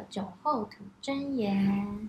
[0.00, 2.08] 的酒后吐真言，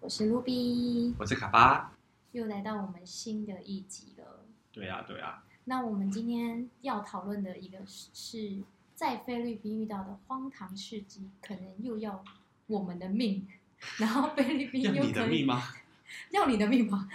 [0.00, 1.92] 我是卢比，我是卡巴。
[2.32, 4.44] 又来到我们新的一集了。
[4.72, 5.44] 对啊，对啊。
[5.66, 8.58] 那我们今天要讨论的一个是
[8.96, 12.24] 在菲律宾遇到的荒唐事迹，可能又要
[12.66, 13.46] 我们的命，
[13.98, 15.62] 然后菲律宾要又可以你的命吗？
[16.30, 17.08] 要你的命吗？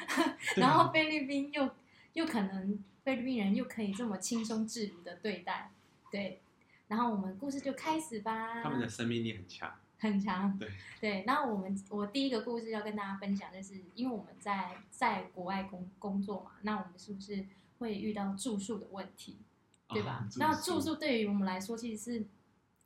[0.56, 1.70] 然后菲律宾又
[2.14, 5.72] 又可能菲律宾人又可以这么轻松自如的对待，
[6.10, 6.40] 对。
[6.88, 8.64] 然后我们故事就开始吧。
[8.64, 9.70] 他们的生命力很强。
[10.04, 11.24] 很强，对 对。
[11.26, 17.46] 那我们我第一个故事要跟大家分享，就是因为我们在在国外工工作嘛，那我们是不是
[17.80, 19.38] 会遇到住宿的问题，
[19.88, 20.12] 对吧？
[20.12, 22.26] 啊那住宿对于我们来说，其实是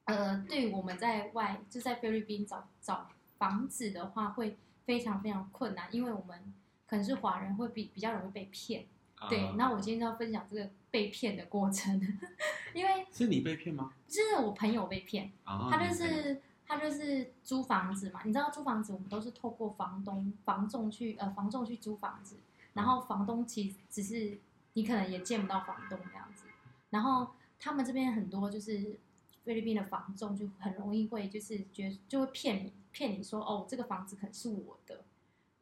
[0.05, 6.53] 呃，对于我们在外就在菲律宾找找房子的话，会非常非常困难，因为我们
[6.85, 8.85] 可能是华人，会比比较容易被骗。
[9.19, 11.99] 啊对，那我今天就要分享这个被骗的过程，
[12.73, 13.91] 因为是你被骗吗？
[14.07, 15.31] 就是我朋友被骗。
[15.43, 22.35] 啊，他就是他就是租房子嘛，你知道租房子我们都是透过房东房仲去呃房仲去租房子，
[22.73, 24.37] 然后房东其实只是
[24.73, 26.43] 你可能也见不到房东这样子，
[26.89, 28.99] 然后他们这边很多就是
[29.45, 35.05] 菲律宾的房仲就很容易会就是觉就会骗你骗你说哦这个房子可能是我的，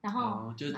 [0.01, 0.71] 然后、哦，就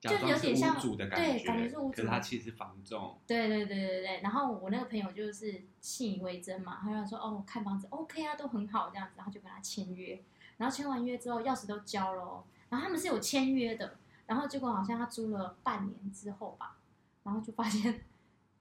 [0.00, 3.18] 就是有点像主的感对感觉是屋主可是他其实是房仲。
[3.26, 10.22] 对对对对对，然后我那个朋友就是信以为真嘛，他就说哦看房子 OK 啊，都很好这样子，然后就跟他签约，
[10.56, 13.96] 然后签完约之后钥匙都交了、哦，然后他们是有签约的，
[14.26, 16.76] 然后结果好像他租了半年之后吧，
[17.24, 18.04] 然后就发现，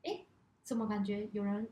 [0.04, 0.22] 哎，
[0.64, 1.70] 怎么感觉有人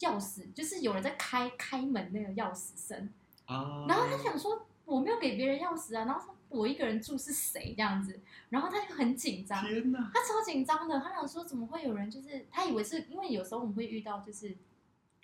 [0.00, 3.10] 钥匙就是有人在开开门那个钥匙声，
[3.46, 14.56] 啊，然后他想说我没有给别人钥匙啊，然后说我一个人住是谁这样子，然后他就很紧张，天哪，他超紧张的，他想说怎么会有人就是他以为是因为有时候我们会遇到就是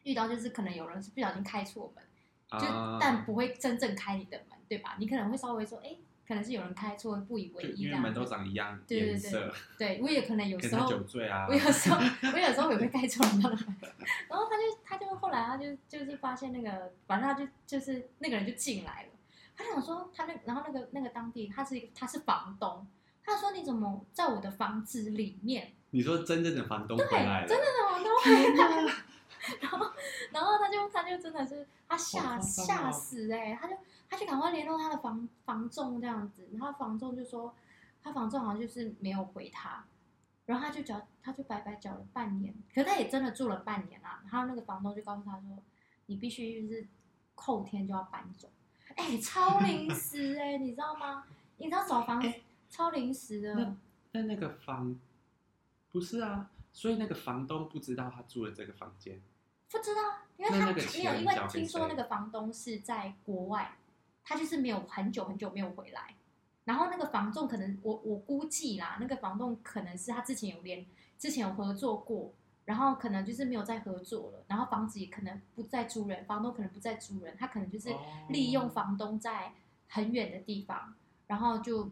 [0.03, 4.97] 遇到就是可能有人是不小心开错门，就、啊但不会真正开你的门，对吧？
[4.99, 5.97] 你可能会稍微说，哎，
[6.27, 8.25] 可能是有人开错，不以为意这样因为门都。
[8.25, 11.47] 长一样对对颜色，对，我也可能有时候酒醉啊。
[11.51, 11.55] 我。
[11.55, 11.99] 有时候，
[12.33, 13.77] 我有时候也会开错人家的门，
[14.29, 19.09] 然后他就他就后来他就就是发现那个，反正他就就是那个人就进来了，
[19.61, 22.87] 他想说他那然后那个那个当地他是一个他是房东，
[23.23, 25.73] 他说你怎么在我的房子里面？
[25.91, 28.95] 你说真正的房东回来了，真的是房东回来，
[29.61, 29.93] 然后
[30.33, 33.77] 然后他就他就真的是他吓吓死哎、他就
[34.09, 37.55] 他就赶快联络他的房房仲这样子，然后房仲就说
[38.03, 39.85] 他房仲好像就是没有回他，
[40.47, 45.59] 然后他就缴他就白白缴了半年，可是他也真的住了半年啊，然后那个房东就告诉他说
[46.07, 46.87] 你必须就是
[47.35, 48.49] 后天就要搬走，
[49.01, 51.25] 哎、超临时哎、你知道吗？
[51.57, 52.23] 你知道找房
[52.69, 53.55] 超临时的。
[53.55, 53.77] 那
[54.13, 54.95] 那那个房
[55.91, 59.21] 不是啊，所以那个房东不知道他住了这个房间，
[59.71, 60.03] 不知道，
[60.37, 63.77] 因为他没有，因为听说那个房东是在国外，
[64.23, 66.15] 他就是没有很久很久没有回来。
[66.65, 70.85] 然后那个房仲可能我我估计啦，那个房东可能是他之前有连
[71.19, 72.33] 之前有合作过，
[72.65, 77.99] 然后可能就是没有再合作了，然后房子也可能不再租人，房东可能不再租人，他可能就是哦
[78.29, 79.53] 利用房东在
[79.89, 80.95] 很远的地方，
[81.27, 81.91] 然后就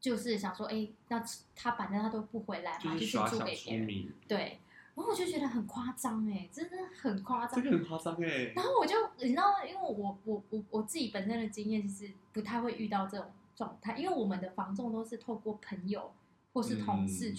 [0.00, 1.22] 就是想说，哎，那
[1.54, 4.12] 他反正他都不回来嘛，就是就是租给别人。
[4.26, 4.58] 对，
[4.94, 7.70] 然后我就觉得很夸张哎，真的很夸张这。
[7.70, 8.52] 个很夸张哎。
[8.56, 16.10] 然后我就你知道，因为我我我我自己本身的经验就是不太会遇到这种状态，因为我们的房仲都是透过朋友
[16.54, 17.36] 或是同事嗯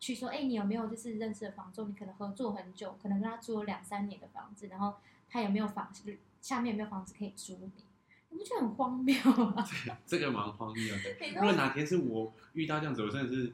[0.00, 1.88] 去、去说，哎，你有没有就是认识的房仲？
[1.88, 4.94] 你可能合作很久，可能跟他租了两三年的房子，然后
[5.28, 5.92] 他有没有房
[6.40, 7.84] 下面有没有房子可以租你？
[8.30, 9.14] 你不觉得很荒谬
[9.54, 9.64] 吗？
[10.06, 11.28] 这个蛮荒谬的。
[11.34, 13.52] 如果哪天是我遇到这样子，我真的是，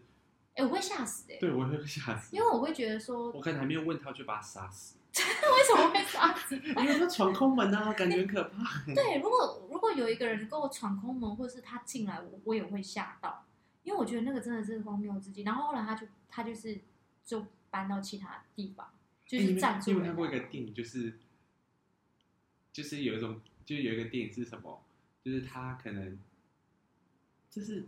[0.55, 2.41] 哎，我会吓死哎、对我会吓死因。
[2.43, 6.57] 为我会觉得说，我可能还没有问他，就把他杀死， 为什么会这样子？
[6.63, 8.85] 因为他闯空门啊，感觉很可怕。
[8.95, 13.46] 对，如果如果有一个人跟我闯空门，或者是他进来，我我也会吓到，
[13.87, 15.43] 因为我觉得那个真的是荒谬之极。
[15.43, 16.81] 然后后来他就他就是
[17.25, 18.91] 就搬到其他地方，
[19.25, 21.21] 就是暂住人你有看过一个电影，就是
[22.73, 24.83] 就是有一种，就是有一个电影是什么？
[25.23, 26.19] 就是他可能
[27.49, 27.87] 就是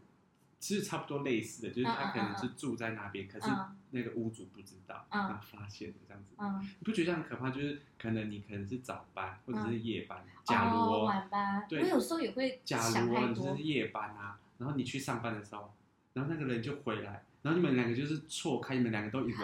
[0.60, 6.34] 其实差不多类似的，就是他可能是住在那边，可是嗯那个屋主不知道，嗯然后发现了这样子。
[6.38, 7.50] 嗯，你不觉得这样很可怕？
[7.50, 15.72] 就是可能你可能是早班或者是夜班，嗯假如晚班，我有时候也会假如哦你就是，夜班啊，然后你去上班的时候，
[16.12, 19.34] 然后那个人就回来，然后你们两个就是错开，你们两个都以为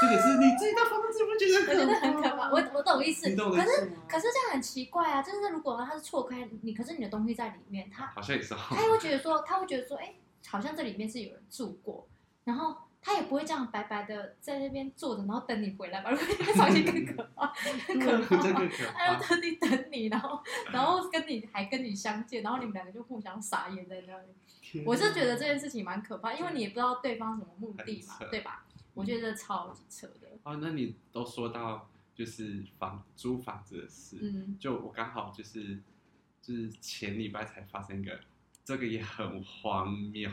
[0.00, 2.50] 这个是你自己的房子，不觉得我觉得很可怕。
[2.50, 3.90] 我我懂意思，你懂我可是？
[4.08, 10.14] 可是这样很奇怪啊，就是如果他是错开你，可是你的东西在里面，他好像也是哦，他会觉得说，他会觉得说，哎、
[10.46, 12.08] 好像这里面是有人住过，
[12.44, 17.46] 然后他也不会这样白白的在那边坐着，然后等你回来吧，如果那个场景更可怕，
[17.86, 18.36] 很可怕。
[18.96, 19.20] 他要怕。
[19.20, 20.42] 特地等你，然后
[20.72, 24.28] 然后跟你还跟你相见，然后你们两个就互相傻眼在那里。
[24.86, 28.64] 我是觉得这件事情蛮可怕，因为你也不知道对方什么目的嘛很扯，对吧？
[28.94, 30.28] 我觉得超级扯的。
[30.42, 35.80] 哦，那你都说到就是房租房子的事，嗯，就我刚好就是
[36.40, 38.20] 就是前礼拜才发生一个，
[38.64, 40.30] 这个也很荒谬。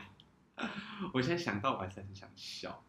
[1.13, 2.83] 我现在想到我还是很想笑，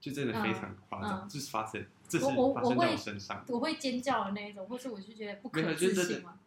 [0.00, 6.38] 就真的非常夸张，嗯嗯就是发生，这是我我发生在我身上，我会尖叫的那一种，或是我就觉得不没可有就真的置信嘛。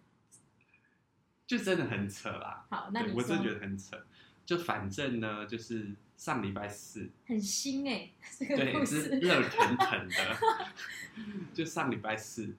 [1.45, 2.65] 就真的很扯啦。
[2.69, 4.01] 好，那你对我真的觉说得很扯。
[4.45, 9.09] 就反正呢，就是上礼拜四，很新哎，这个对，故是事。
[9.19, 10.37] 热腾腾的。
[11.53, 12.55] 就上礼拜四，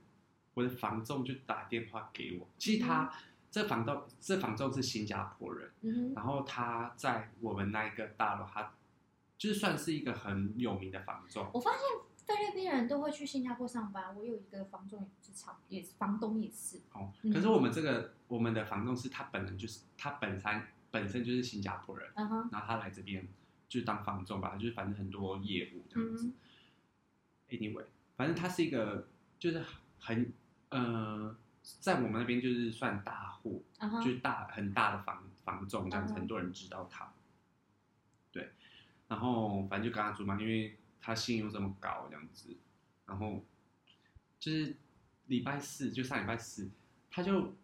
[0.55, 2.47] 我的房仲就打电话给我。
[2.59, 3.11] 其实他、
[3.51, 8.73] 这房东这房仲是新加坡人，嗯哼，然后他在我们那一个大楼，他
[9.39, 11.49] 就是算是一个很有名的房仲。
[11.53, 11.81] 我发现
[12.27, 14.15] 菲律宾人都会去新加坡上班。
[14.15, 16.81] 我有一个房仲也是差，也是房东也是。
[16.93, 23.27] 哦，嗯可是我们这个我们的房仲是他本人就是他本身本身就是新加坡人，嗯哼，然后他来这边
[23.69, 26.27] 就是当房仲吧，就是反正很多业务这样子。
[26.27, 26.35] 嗯
[27.49, 27.85] Anyway，
[28.17, 29.09] 反正他是一个
[29.39, 29.63] 就是
[29.99, 30.33] 很
[30.71, 31.37] 呃，
[31.81, 33.63] 在我们那边就是算大户，
[34.03, 37.13] 就是大很大的房房仲这样子，嗯很多人知道他。
[38.31, 38.53] 对，
[39.09, 42.57] 然后反正就跟他租嘛，因为他信用这么高这样子，
[43.05, 43.45] 然后
[44.39, 44.75] 就是
[45.27, 46.71] 礼拜四就上礼拜四，
[47.11, 47.55] 他就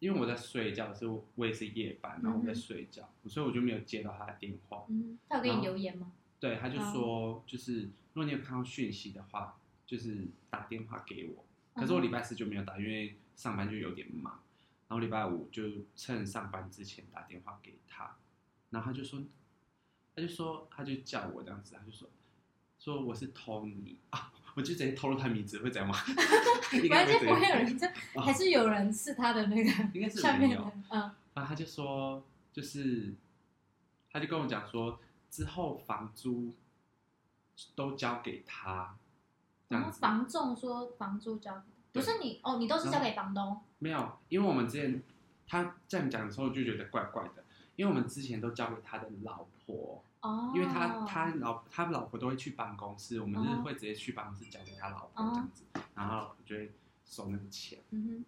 [0.00, 4.84] 因为我在睡觉，所以我也是夜班，然后我在睡觉，所以我就没有接到他的电话。
[4.88, 6.12] 嗯，他有给你留言吗？
[6.40, 11.44] 对，他就嗯说，就是如果你有看到讯息的话，就是打电话给我。
[11.74, 14.40] 可是我礼拜四就没有打，因为上班就有点忙。
[14.88, 15.62] 然后礼拜五就
[15.94, 18.16] 趁上班之前打电话给他，
[18.70, 19.22] 然后他就说，
[20.16, 22.08] 他就说，他就叫我这样子，他就说，
[22.78, 25.96] 说我是 Tony 啊，我就直接透露他名字 会怎样吗？
[26.72, 27.86] 应该反正不会有人， 这
[28.20, 31.00] 还是有人是他的那个 应该是下面的嗯
[31.34, 33.14] 然后他就说，就是，
[34.10, 34.98] 他就跟我讲说，
[35.30, 36.52] 之后房租
[37.74, 38.96] 都交给他，
[39.68, 39.90] 然后。
[39.90, 41.62] 房仲说房租交给，
[41.92, 43.60] 不是你哦，你都是交给房东。
[43.78, 45.02] 没有，因为我们之前
[45.46, 47.44] 他这样讲的时候就觉得怪怪的，
[47.76, 55.64] 因为我们之前都交给他的老婆，哦，因为他他老他老婆都会去办公室，我们就是哦会直接去办公室交给他老婆哦这样子，
[55.94, 56.72] 然后他老婆就会
[57.04, 58.24] 收那个钱，嗯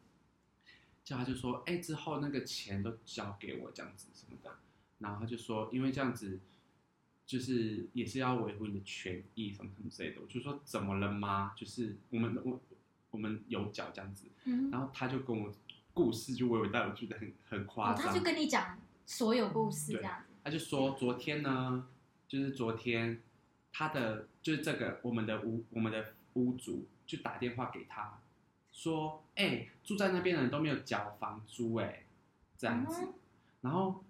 [1.05, 4.56] 叫他就说，哎、之后那个钱都交给我这样子什么的，
[4.99, 6.41] 然后他就说，因为这样子。
[7.25, 11.53] 就是也是要维护你的权益什么什么之类的，我就说怎么了吗？
[11.56, 12.61] 就是我们我
[13.11, 15.50] 我们有缴这样子，嗯，然后他就跟我
[15.95, 18.06] 故事就娓娓道来，我觉得很很夸哦，张。
[18.09, 20.31] 他就跟你讲所有故事这样子。
[20.43, 21.87] 他就说昨天呢，
[22.29, 23.21] 就是昨天
[23.73, 28.19] 他的就是这个我们的屋我们的屋主就打电话给他
[28.73, 32.05] 说，哎、住在那边的人都没有缴房租、哎，
[32.56, 33.15] 这样子，嗯
[33.62, 34.05] 然后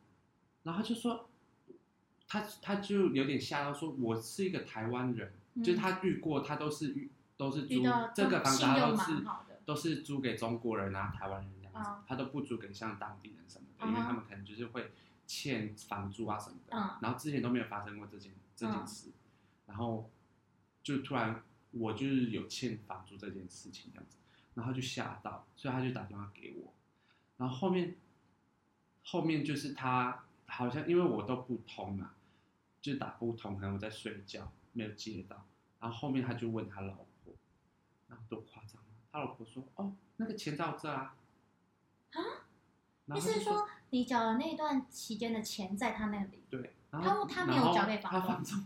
[0.63, 1.29] 然后他就说。
[2.29, 7.83] 他他就有点吓到，说我是一个台湾人，嗯就是他遇过，他都是遇都是租
[8.15, 9.25] 这个房子，都是。
[9.67, 14.93] 都是租给中国人啊、台湾人这样子，嗯他都不租给像当地人什么的，嗯因为他们可能就是会
[15.27, 16.99] 欠房租啊什么的，嗯。
[17.03, 19.11] 然后之前都没有发生过这件这件事，
[19.67, 20.11] 然后
[20.83, 24.19] 就突然我就是有欠房租这件事情这样子，
[24.55, 26.75] 然后就吓到，所以他就打电话给我，
[27.39, 27.97] 然后后面
[29.05, 32.15] 后面就是他好像因为我都不通啊，
[32.81, 35.47] 就打不通，可能我在睡觉没有接到，
[35.81, 36.95] 然后后面他就问他老
[37.25, 37.35] 婆，
[38.09, 41.17] 然后多夸张啊，他老婆说哦那个钱在我这啊，
[42.13, 42.21] 啊，
[43.17, 48.65] 意思是说你缴的那段期间的钱在他那里，对，然后他他没有交给房东他房东，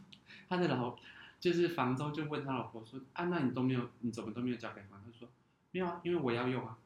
[0.49, 0.97] 他的老
[1.41, 5.13] 就是房东就问他老婆说啊，那你都没有，你怎么都没有交给房东？
[5.13, 5.29] 他说
[5.73, 6.79] 没有啊，因为我要用啊。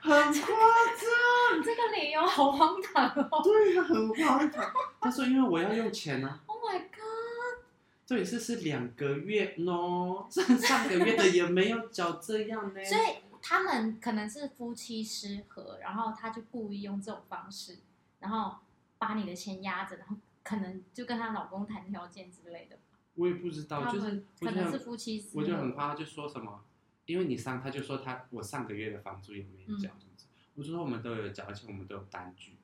[0.00, 0.32] 很夸张，
[1.60, 4.72] 你这个理由好荒唐哦对啊，很荒唐。
[5.02, 6.40] 他说因为我要用钱啊！
[6.46, 7.64] Oh my god！
[8.06, 12.82] 这也是是两个月喏， 上上个月的也没有缴这样呢。
[12.82, 17.78] 所以他们可能是夫妻失和，然后他就故意用这种方式，
[18.20, 18.56] 然后
[18.98, 22.78] 把你的钱压着，然后可能就跟她老公谈条件之类的。
[23.14, 25.40] 我也不知道，就是可能是夫妻失和。
[25.40, 26.64] 我就很夸张，就说什么，
[27.06, 32.56] 因为你上，他就说他我上个月的房租也没嗯缴这样子，我就说我们都有交，而且我们都有单据。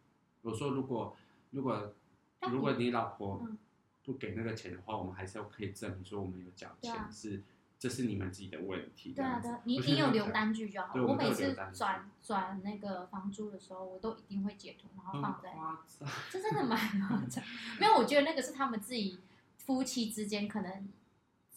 [0.42, 1.16] 我说如果
[1.50, 1.92] 如果
[2.50, 3.58] 如果你老婆嗯
[4.04, 7.42] 不给那个钱的话，我们还是要可以证明说我们有缴钱，啊是
[7.78, 9.12] 这是你们自己的问题。
[9.12, 10.94] 对啊，对啊，你你有留单据就好。
[11.02, 15.52] 我每次转转那个房租的时候，我都一定会截图，然后放在。
[16.30, 17.44] 这真的蛮夸张。
[17.78, 19.18] 没有，我觉得那个是他们自己
[19.58, 20.88] 夫妻之间可能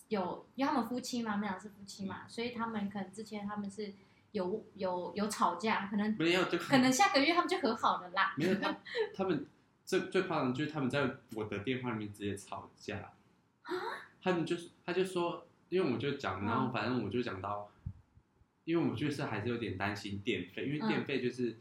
[0.10, 3.94] 有，因为他们夫妻嘛，他们俩是夫妻嘛，嗯所以他们可能之前他们是
[4.34, 8.34] 有有有吵架，可能没有，就可能下个月他们就和好了啦。
[8.38, 8.78] 没有他
[9.16, 9.46] 他们
[9.86, 13.14] 最最夸张的就是他们在我的电话里面直接吵架，
[14.22, 17.72] 他们就是他就说，因为我就讲，然后嗯反正我就讲到，
[18.66, 20.88] 因为我就是还是有点担心电费，因为嗯。
[20.88, 21.58] 电费就是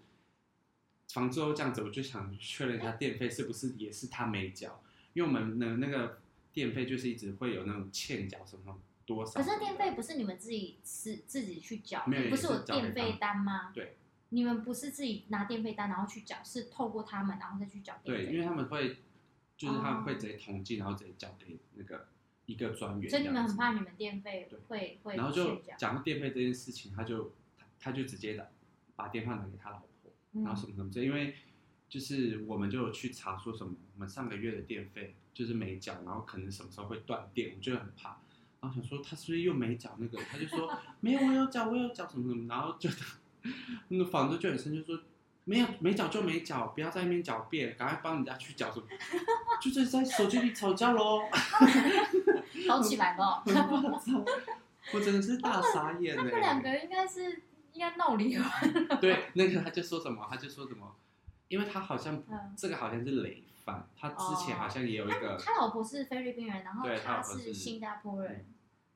[1.13, 4.83] 房租这样子，我就想确认一下电费是不是也是他没缴，
[5.13, 6.21] 因为我们的那个
[6.53, 13.73] 电费就是一直会有那种欠缴什么多少，可是电费不是你们自己是自己去缴，没有不是有也是缴给电费单吗？
[13.75, 13.97] 对。
[14.31, 18.97] 你们不是自己拿电费单然后去缴，是透过他们然后再去缴电对，因为他们会
[19.57, 20.17] 就是他们会哦。
[20.19, 22.09] 直接统计，然后直接缴给那个
[22.47, 25.61] 一个专员，所以你们很怕你们电费对会会然后就。
[25.76, 28.47] 讲到电费这件事情，他就他他就直接打
[28.95, 31.35] 把电话打给他老婆，然后什嗯么什么之类，因为
[31.88, 38.19] 就是我们就有去查说什么，我们上个月的电费就是没缴，然后可能什么时候会断电，我就很怕。
[38.61, 40.19] 然后想说他是不是又没缴那个？
[40.31, 42.47] 他就说 没有，我有缴，我有缴什么什么。
[42.49, 42.88] 然后就
[43.88, 44.99] 那个房东就很生气，说
[45.45, 48.87] 没有没缴就没缴，不要在那边狡辩，赶快帮人家去缴什么，
[49.61, 51.21] 就是在手机里吵架喽。
[52.66, 53.42] 吵起来了。
[54.92, 56.23] 我真的是大傻眼呢。
[56.25, 57.42] 他们两个应该是
[57.73, 58.88] 应该闹离婚。
[59.00, 60.94] 对，那个他就说什么，他就说什么，
[61.49, 68.46] 因为他好像嗯这个好像是累犯，他之前好像也有一他个，他老婆是菲律宾人，然后对他他老婆是是新加坡人。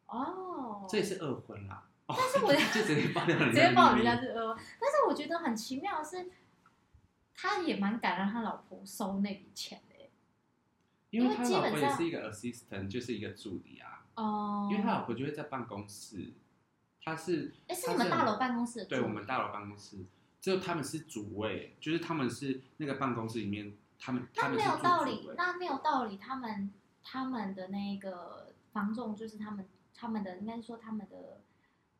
[0.06, 1.84] 哦，这也是二婚啦。
[2.06, 6.30] 哦、但是我 就直接爆料人直家接报人的秘密家是二婚，但是我觉得很奇妙的是，
[7.34, 9.80] 他也蛮敢让他老婆收那笔钱。
[11.10, 14.04] 因为他老婆也是一个 assistant，就是一个助理啊。
[14.14, 16.32] 哦，因为他老婆就会在办公室，
[17.02, 19.96] 他是哎，是他你们大楼办公室的对我们大楼办公室，
[20.40, 26.70] 只有他们是主位，就是他们是那个办公室里面，他们他那没有道理，那没有道理，他们
[27.02, 31.40] 他们的那个房仲就是他们他们的应该说他们的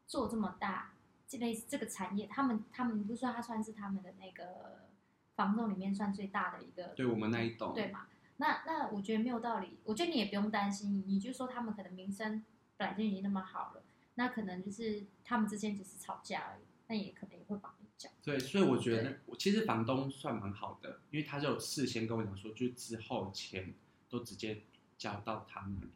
[0.07, 0.93] 做这么大，
[1.27, 4.89] 这类似这个产业，他们他们不是说他算是他们的那个
[5.37, 8.07] 房仲里面算最大的一个对我们那一栋，对嘛？
[8.41, 12.43] 那那我觉得没有道理，我觉得你也不用担心，你就说他们可能名声
[12.79, 13.83] 本来就已经那么好了，
[14.15, 18.11] 那可能就是他们之间只是吵架而已，那也可能也会帮你讲。
[18.25, 23.75] 对，所以我觉得我其实房东算蛮好的，因为他就有事先跟我讲说，就之后钱
[24.09, 24.63] 都直接
[24.97, 25.89] 交到他那里。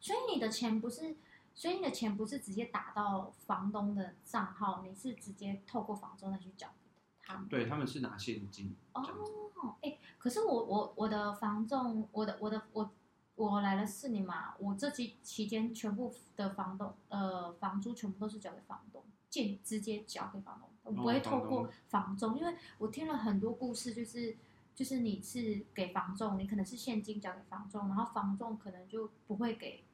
[0.00, 1.16] 所以你的钱不是，
[1.54, 6.83] 所以你的钱不是直接打到房东的账号，你是直接透过房东再去缴给
[7.26, 7.48] 他们。
[7.48, 8.74] 对，他们是拿现金。
[8.92, 12.90] 哦，哎、可是我我我的房仲，我的我的我
[13.34, 24.36] 我来了四年嘛，我这期期间全部的房东呃房租全部都是交给房东，间直接交给房东，我不会透过房仲，因为我听了很多故事，就是
[24.74, 29.84] 就是你是给房仲，你可能是现金交给房仲，然后房仲可能就不会给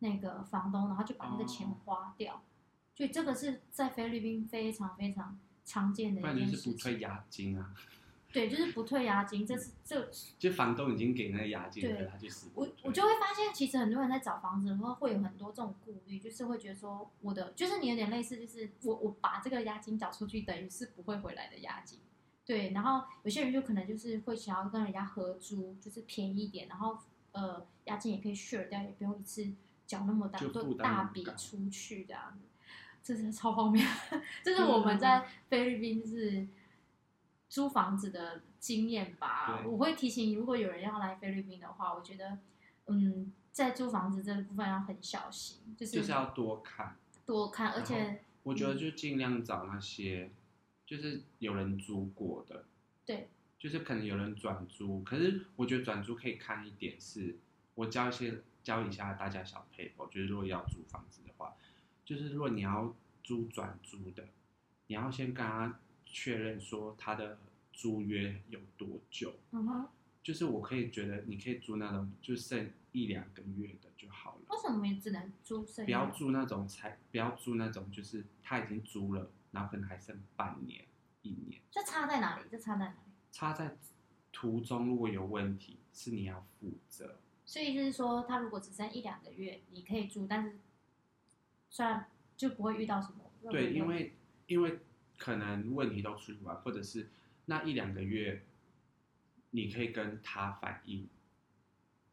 [0.00, 2.42] 那个房东，然后就把那个钱哦花掉，
[2.94, 6.72] 所以这个是在菲律宾非常非常常见的不然就一件事情。
[6.72, 7.74] 是不退押金啊，
[8.32, 22.00] 对，就是不退押金，这是这就房东已经给那个押金，对可是他就死不我退我就会发现，其实很多人在找房子的时候会有很多这种顾虑，就是会觉得说，我的就是你有点类似，就是我我把这个押金缴出去，等于是不会回来的押金。
[22.44, 26.98] 对，然后有些人就可能就是会想要跟人家合租，就是便宜一点，然后
[27.32, 29.46] 呃押金也可以 share 掉，也不用一次
[29.86, 30.40] 缴那么大，
[30.78, 32.47] 大笔出去这样子，
[33.02, 33.82] 这是超荒谬。
[34.42, 36.46] 这是我们在菲律宾是
[37.48, 39.62] 租房子的经验吧。
[39.66, 42.38] 我会提醒，如果有人要来菲律宾的话，我觉得，
[42.86, 46.96] 嗯，在租房子这个部分要很小心，就是就是要多看。
[47.24, 50.30] 多看，而且我觉得就尽量找那些
[50.86, 52.64] 就是有人租过的，
[53.04, 53.28] 对，
[53.58, 57.36] 就是可能有人转租，可是我觉得转租可以看一点是，
[57.74, 61.54] 我教一些教一下大家小配合，就是如果要租房子的话，
[62.08, 64.26] 就是如果你要租转租的，
[64.86, 67.38] 你要先跟他确认说他的
[67.70, 69.88] 租约有多久，嗯哼，
[70.22, 74.40] 就是我可以觉得你可以租那种就剩一两个月的就好了。
[74.48, 80.82] 为什么只能租剩不要租那种才，不要租那种就是他已经租了，然后可能还剩半年、
[81.20, 82.46] 一年，这差在哪里？
[82.50, 83.12] 这差在哪里？
[83.30, 83.76] 差在
[84.32, 87.18] 途中如果有问题，是你要负责。
[87.44, 90.56] 所以就是说，他如果只剩一两个月，你可以租，但是
[91.70, 92.06] 虽然
[92.36, 94.14] 就不会遇到什么对，因为
[94.46, 94.80] 因为
[95.16, 97.08] 可能问题都处理完，或者是
[97.46, 98.42] 那一两个月，
[99.50, 101.08] 你可以跟他反映，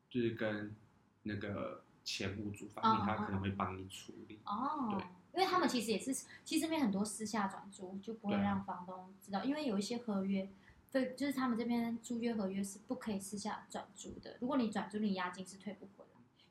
[0.10, 0.76] 就是跟
[1.24, 4.40] 那个前屋主反映，他可能会帮你处理。
[4.46, 10.48] 哦对，因为他们其实也是，其实这边很多私下转租就不会让房东知道，因为有一些合约，
[10.92, 14.38] 对，就是他们这边租约合约是不可以私下转租的。
[14.40, 16.05] 如果你转租，你押金是退不回来。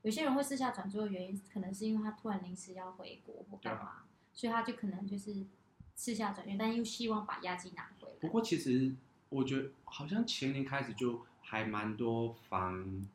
[0.04, 5.46] 有些人会私下转租的原因，可能是因为他突然临时要回国或干嘛，啊所以他就可能就是
[5.94, 8.14] 私下转约，但又希望把押金拿回来。
[8.20, 8.94] 不过其实
[9.30, 13.06] 我觉得好像前年开始就还蛮多房，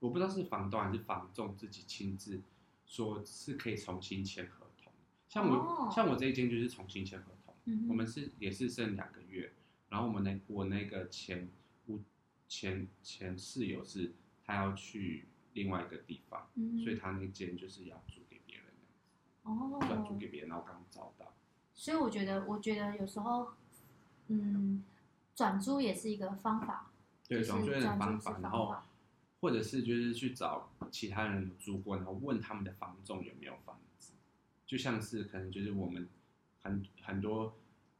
[0.00, 2.42] 我不知道是房东还是房仲自己亲自
[2.84, 4.92] 说是可以重新签合同。
[5.30, 9.50] 像我、哦像我这一间就是重新签合同，嗯我们是也是剩两个月，
[9.88, 11.48] 然后我们那我那个前
[11.86, 12.00] 屋
[12.46, 14.12] 前前室友是
[14.44, 15.26] 他要去
[15.58, 16.78] 另外一个地方，嗯。
[16.82, 18.66] 所以他那间就是要租给别人，
[19.42, 21.34] 哦，转租给别人，然后刚找到。
[21.74, 23.48] 所以我觉得，我觉得有时候，
[24.28, 24.82] 嗯，
[25.34, 26.90] 转租也是一个方法，
[27.28, 28.74] 对，转租也是方法，然后
[29.40, 34.12] 或者是就是去找其他人有租过，然后问他们的房仲有没有房子，
[34.66, 36.08] 就像是可能就是我们
[36.60, 37.56] 很很多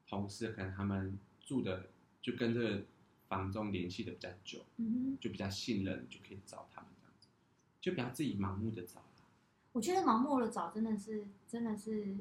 [0.08, 2.82] 同事，可能他们住的就跟这个
[3.28, 6.77] 房仲联系的比较久，嗯哼，就比较信任，就可以找他
[7.88, 9.02] 就不要自己盲目的找。
[9.72, 12.16] 我觉得盲目的找真的是，真的是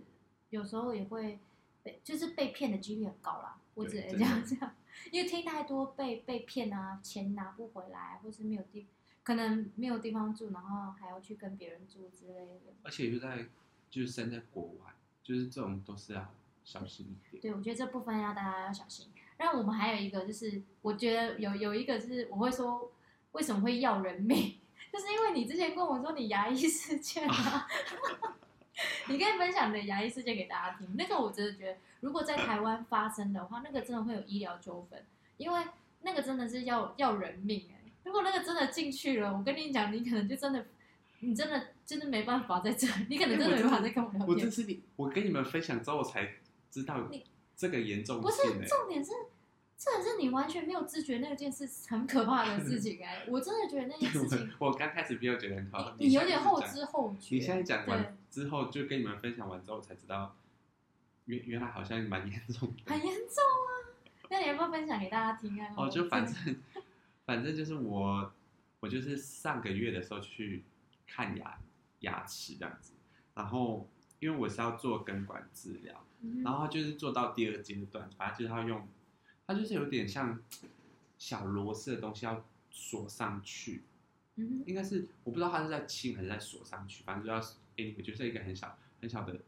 [0.49, 1.39] 有时候也会
[1.83, 3.59] 被，就是被骗的几率很高啦。
[3.73, 4.75] 我只能对这样讲，
[5.11, 8.87] 因为听太多被被骗啊，钱拿不回来，或是没有地，
[9.23, 12.73] 可能没有地方住，然后还要去跟别人住之类的。
[12.83, 13.45] 而且又在
[13.89, 14.93] 就是身在国外，
[15.23, 16.33] 就是这种都是要
[16.63, 17.41] 小心一点。
[17.41, 19.07] 对，我觉得这部分要大家要小心。
[19.37, 22.91] 然后我们还有一个就是，我觉得有有一个是我会说，
[23.33, 24.57] 为什么会要人命，
[24.91, 27.67] 就是因为你之前跟我说你牙医事件啊，
[29.07, 30.87] 你可以分享你的牙医事件给大家听。
[30.95, 35.05] 那个我真的觉得，如果在台湾发生的话，那个真的会有医疗纠纷，
[35.37, 35.61] 因为
[36.01, 40.65] 那个真的是要要人命哎、如果那个真的进去了，我跟你讲，你可能就真的，
[41.19, 44.49] 你真的真的没办法在这，你可能真的没办法再跟我聊天我这。
[44.49, 46.35] 是你，我跟你们分享之后，我才
[46.71, 47.25] 知道你
[47.55, 49.11] 这个严重不是重点是，
[49.77, 57.35] 这是你完全没有知觉那件事很可怕的事情哎、 我真的觉得那件事情， 我我刚开始没有觉得很好，你你有点后知后觉。
[57.35, 60.35] 你现在讲完之后，就跟你们分享完之后，才知道
[61.25, 62.91] 原原来好像蛮严重的。
[62.91, 63.69] 很严重啊！
[64.29, 65.71] 那你要不要分享给大家听啊？
[65.77, 66.55] 哦，就反正
[67.25, 68.33] 反正就是我，
[68.79, 70.63] 我就是上个月的时候去
[71.05, 71.59] 看牙
[71.99, 72.93] 牙齿这样子，
[73.35, 73.87] 然后
[74.19, 78.87] 因为我是要做根管治疗，嗯然后就是做到第二阶段，反正就是要用，
[79.47, 80.39] 他就是有点像
[81.17, 83.83] 小螺丝的东西要锁上去，
[84.35, 87.41] 嗯应该是我不知道它是在清还是在锁上去，反正就要
[87.77, 89.39] anyway 就是一个很小很小的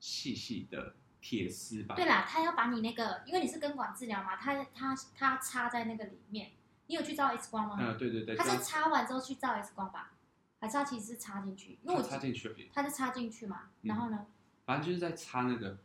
[0.00, 1.94] 细细的铁丝吧。
[1.94, 6.50] 对啦，他要把你那个，因为你是根管治疗嘛，他他他插在那个里面。
[6.86, 7.78] 你有去照 X 光吗？
[7.80, 10.12] 嗯，对对对，他是插完之后去照 X 光吧？
[10.60, 11.78] 还是他其实是插进去？
[11.82, 12.68] 因为我插插进去而已。
[12.74, 14.26] 他是插进去嘛，嗯然后呢？
[14.66, 15.78] 反正就是在插那个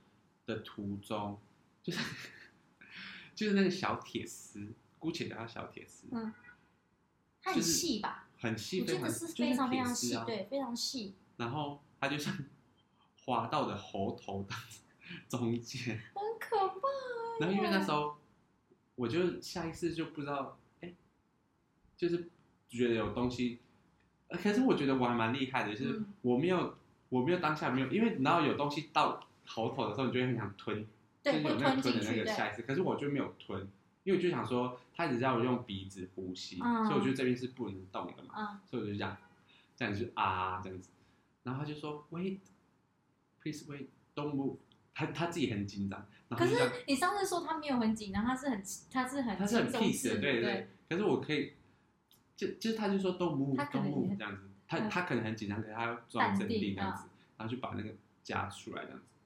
[0.46, 1.40] 的途中，
[1.82, 2.00] 就是
[3.40, 6.34] 就是那个小铁丝，姑且叫它小铁丝，嗯，
[7.42, 8.28] 它很就是细吧？
[8.38, 10.26] 很细，我觉得是非常非常细，啊。
[10.26, 12.38] 对，非常细，然后它就像
[13.24, 14.54] 滑到的喉头的
[15.30, 17.40] 中间，很可怕欸。
[17.40, 18.18] 然后因为那时候
[18.96, 20.94] 我就下意识就不知道，哎，
[21.96, 22.30] 就是
[22.68, 23.60] 觉得有东西，
[24.28, 26.76] 呃可是我觉得我还蛮厉害的，就是嗯我没有
[27.08, 30.86] 我没有当下没有，因为你知道有东西到喉头的时候，你就会很想吞，
[31.24, 33.62] 对，会就是有那个吞进去，的那个，下意识，可是我就没有吞，
[34.04, 39.18] 因为我就想说他只是要我用鼻子呼吸，嗯所以我觉得这边是不能动的嘛，嗯，所以我就这样，
[39.76, 40.90] 这样就啊这样子，
[41.44, 42.40] 然后他就说 wait
[43.42, 44.58] please wait don't move，
[44.94, 46.56] 他他自己很紧张，可是
[46.88, 51.54] 你上次说他没有很紧张，他是很他是很他是很 peace 的，式对对，可是我可以，
[52.36, 54.90] 就就是他就说 don't move don't move 这样子，他嗯。
[54.90, 57.90] 他可能很紧张，可是他要装镇淡定定这样啊子，然后就把那个
[58.24, 59.19] 夹出来这样子，就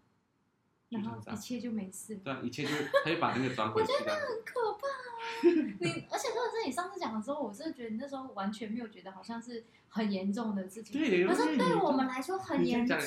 [0.94, 2.70] 然后一切就没事，对啊，一切就
[3.04, 4.26] 他就把那个装回去这样子。
[4.26, 5.02] 很可怕啊。
[5.80, 12.98] 你而且真的是你上次讲的时候，我真的觉得你那时候完全没有觉得好像是很严重的事情，对可是对我们来说很严重。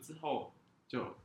[0.00, 0.52] 之后
[0.86, 1.16] 就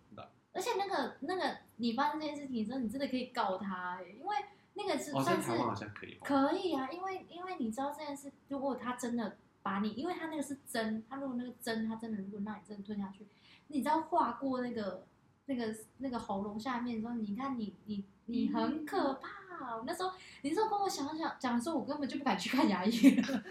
[0.51, 4.35] 而且那个那个你发生这件事情之后，你真的可以告他哎、因为
[4.73, 13.27] 那个是哦，在算是好像可以哦，可以啊，因为因为你知道这件事，如果他真的把你，因为他那个是针，他如果那个针他真的如果让你真的吞下去，
[13.67, 15.05] 你知道划过那个
[15.49, 19.27] 那个那个喉咙下面说，你看你你你很可怕。
[19.75, 23.43] 我那时候你那时候跟我想想讲的时候，我根本就不敢去看牙医了。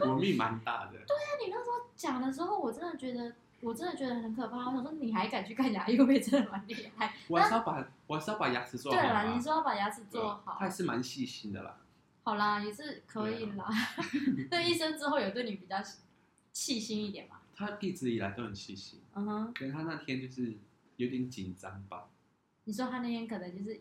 [0.00, 0.92] 我命蛮大的。
[0.92, 4.56] 对啊你那时候讲的时候，我真的觉得我真的觉得很可怕。
[4.56, 7.14] 我想说你还敢去看牙医，会真的蛮厉害？
[7.28, 9.22] 我还是要把我还是要把牙齿做好对吧。
[9.22, 11.76] 啦，你说要把牙齿做好啊他，还是蛮细心的啦。
[12.22, 13.64] 好啦，也是可以啦。
[13.68, 13.74] 啊
[14.50, 15.76] 那医生之后有对你比较
[16.54, 17.36] 细心一点嘛。
[17.54, 20.54] 他一直以来都很细心，嗯哼，可是他那天就是
[20.96, 22.10] 有点紧张吧，
[22.64, 23.80] 你说他那天可能就是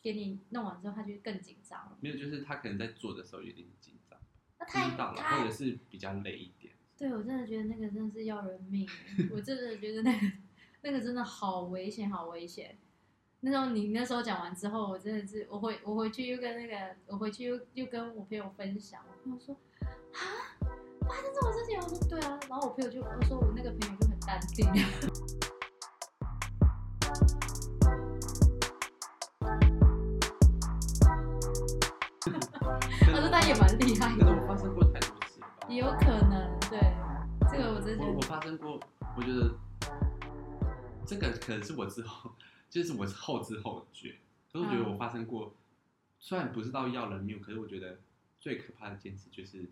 [0.00, 1.96] 给你弄完之后，他就更紧张了。
[2.00, 4.18] 没有，就是他可能在做的时候有点紧张，
[4.58, 6.72] 那太不知道了，或者是比较累一点。
[6.96, 10.32] 对我真的觉得那个真的是要人命欸， 我真的觉得那个
[10.82, 12.78] 那个真的好危险，好危险。
[13.40, 19.52] 那时候你那时候讲完之后，我真的是我回我回去又跟那个我回去又又跟我朋友分享，我朋友说
[20.12, 20.20] 啊
[21.00, 24.64] 发生这种事情，我说对啊，然后我朋友就我说我那个朋友就很淡定，
[33.52, 36.78] 也蛮厉害可是我的，发生过太多次吧，也有可能对
[37.50, 38.80] 这个我真的觉我我发生过，
[39.14, 39.54] 我觉得
[41.06, 42.32] 这个可能是我之后，
[42.70, 44.16] 就是我是后知后觉。
[44.50, 45.54] 可是我觉得嗯我发生过，
[46.18, 48.00] 虽然不是到要人命，可是我觉得
[48.40, 49.70] 最可怕的一件事就是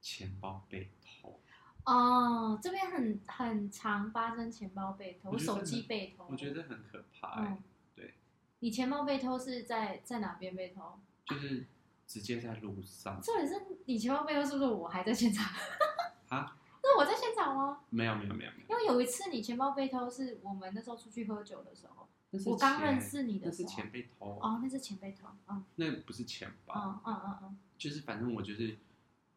[0.00, 1.40] 钱包被偷。
[1.84, 6.26] 哦，这边很很常发生钱包被偷，我手机被偷。
[6.30, 7.58] 我觉得很可怕、欸，嗯，
[7.96, 8.14] 对，
[8.60, 11.00] 你钱包被偷是在在哪边被偷？
[11.26, 11.66] 就是
[12.06, 15.44] 直接在路上重点是你钱包被偷，是不是我还在现场？
[16.28, 17.80] 啊， 是我在现场吗？
[17.90, 22.08] 没有没有没有没有，因为有一次你钱包被偷，是我们那时候出去喝酒的时候，
[22.50, 23.76] 我刚认识你的时候那是。
[23.76, 25.28] 钱被偷，哦，那是钱被偷。
[25.48, 26.74] 嗯那不是钱包。
[27.04, 28.76] 嗯嗯嗯嗯，就是反正我就是，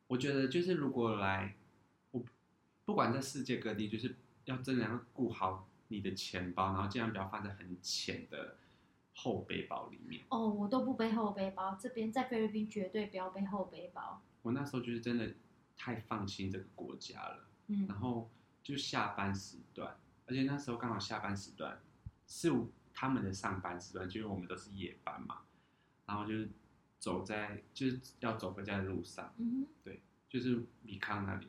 [0.08, 1.56] 我觉得就是如果来，
[2.12, 2.24] 我
[2.86, 8.58] 不管在世界各地，就是要真的要顾好你的钱包，然后尽量不要放在很浅的
[9.22, 10.24] 后背包里面。
[10.30, 14.22] 哦，我都不背后背包，这边在菲律宾绝对不要背后背包。
[14.42, 15.34] 我那时候就是真的
[15.78, 18.30] 太放心这个国家了，嗯然后
[18.64, 21.82] 就下班时段，而且那时候刚好下班时段
[22.26, 22.50] 是
[22.94, 25.42] 他们的上班时段，就因为我们都是夜班嘛，
[26.06, 26.50] 然后就是
[26.98, 29.34] 走在就是要走回家的路上。
[29.38, 31.48] 嗯对就是米康那里，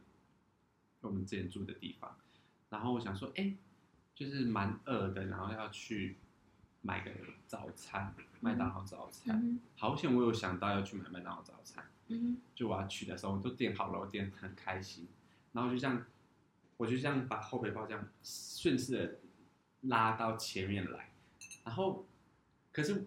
[1.03, 2.17] 我们之前住的地方。
[2.71, 3.55] 然后我想说，哎、
[4.15, 6.17] 就是蛮饿的，然后要去
[6.83, 7.11] 买个
[7.47, 9.41] 早餐，麦当劳早餐。
[9.43, 15.09] 嗯好险我有想到要去买麦当劳早餐，嗯就我要去的时候，我都点好了，我点得很开心。
[15.53, 16.07] 然后就这样，
[16.77, 19.19] 我就这样把后背包这样顺势的
[19.83, 21.11] 拉到前面来，
[21.65, 22.07] 然后
[22.73, 23.07] 可是，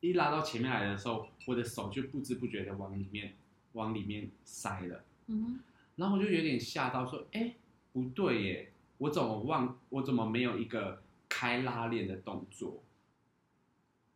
[0.00, 3.34] 一拉到前面来的时候，我的手就不知不觉的往里面
[3.72, 5.04] 往里面塞了。
[5.96, 7.54] 然后我就有点吓到，说：“哎，
[7.92, 9.78] 不对耶，我怎么忘？
[9.88, 12.82] 我怎么没有一个开拉链的动作？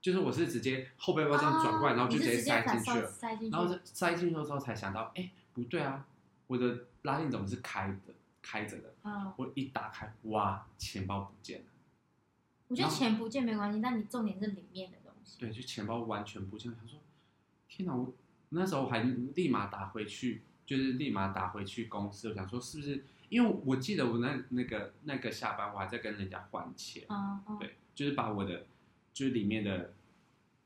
[0.02, 3.10] 就是我是直接后背包这样转过来，哦然后就直接塞进去了。
[3.50, 6.04] 然后这塞进去的时候才想到，哎，不对啊，
[6.48, 8.12] 我的拉链怎么是开的？
[8.42, 8.92] 开着的？
[9.04, 11.66] 嗯，我一打开，哇，钱包不见了。
[12.66, 15.38] 我觉得钱不见没关系，但你重点是里面的东西。
[15.38, 16.76] 对，就钱包完全不见了。
[16.80, 16.98] 他说
[17.68, 17.94] ：“天哪！
[17.94, 18.12] 我
[18.48, 19.00] 那时候还
[19.36, 22.30] 立马打回去，就是立马打回去公司。
[22.30, 23.04] 我想说是不是？
[23.28, 28.66] 因为我记得我那那个那个下班我还在跟人家换钱，嗯嗯，对，就是把我的
[29.12, 29.92] 就是里面的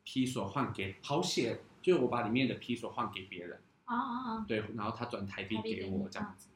[0.04, 6.48] 批索换给好险，就是我把里面的批索换给别人，啊啊啊，对，然后他转台币给我这样子，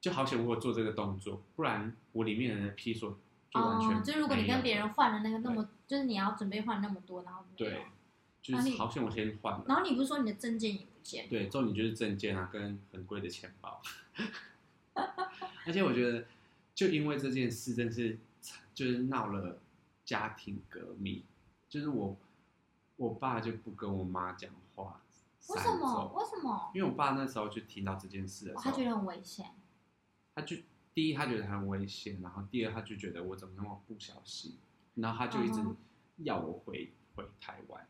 [0.00, 3.18] 就好险我有做这个动作，不然我里面的批索
[3.50, 7.86] 就完全、哦，就如果你跟别人换了那个那么，就是你要准备换那么多，然后对，
[8.42, 9.64] 就是好险我先换了。
[9.68, 11.28] 然后你不是说你的证件也不见？
[11.28, 13.80] 对，重点就是证件啊，跟很贵的钱包。
[15.64, 16.24] 而且我觉得，
[16.74, 18.18] 就因为这件事，真是
[18.74, 19.58] 就是闹了
[20.04, 21.24] 家庭革命。
[21.68, 22.16] 就是我，
[22.96, 25.00] 我爸就不跟我妈讲话，
[25.48, 26.12] 为什么？
[26.14, 26.70] 为什么？
[26.74, 29.46] 因为我爸那时候就听到这件事的时候，哦他觉得很危险。
[30.34, 30.56] 他就
[30.94, 34.56] 第一他觉得很危险，然后第二他就觉得我怎么那么不小心，
[34.96, 35.60] 然后他就一直
[36.18, 37.86] 要我回回台湾，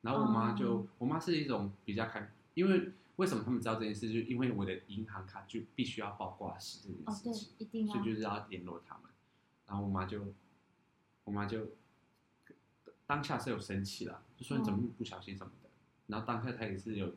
[0.00, 8.04] 然后我妈就、哦我妈是一种比较开，因为为什么他们知道这件事，就因为我的银行卡就必须要报挂失这件哦，对事情，，一定要所以。
[8.06, 9.10] 就是要联络他们，
[9.66, 10.32] 然后我妈就
[11.24, 11.68] 我妈就
[13.06, 15.68] 当下是有生气了，就说你怎么不小心什么的，
[16.06, 17.14] 然后当下她也是有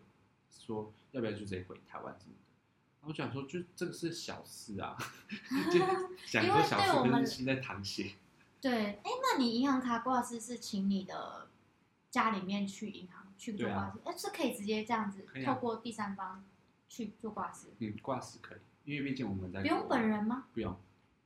[0.49, 3.07] 说要不要就直接回台湾什么的。
[3.07, 4.97] 我想说，就这个是小事啊，
[5.71, 5.79] 就
[6.25, 8.13] 想因为说小事，对我们可是心在淌血。
[8.59, 11.47] 对，哎，那你银行卡挂失是请你的
[12.09, 13.99] 家里面去银行去做挂失？
[14.05, 16.43] 哎，是可以直接这样子啊透过第三方
[16.89, 20.47] 去做挂失，嗯，挂失可以，因为毕竟我们在不用本人吗？
[20.53, 20.75] 不用，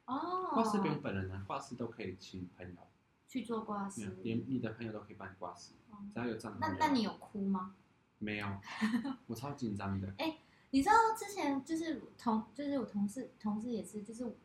[0.10, 2.82] 哦，挂饰不用本人啊，挂饰都可以请朋友，
[3.28, 4.18] 去做挂饰，。
[4.24, 6.58] 连你的朋友都可以帮你挂饰，哦只要有账号。
[6.60, 7.76] 那那你有哭吗？
[8.18, 8.48] 没有？
[9.28, 10.14] 我超紧张的。
[10.18, 10.38] 哎
[10.72, 14.38] 你知道之前就是同就是我同事同事也是就是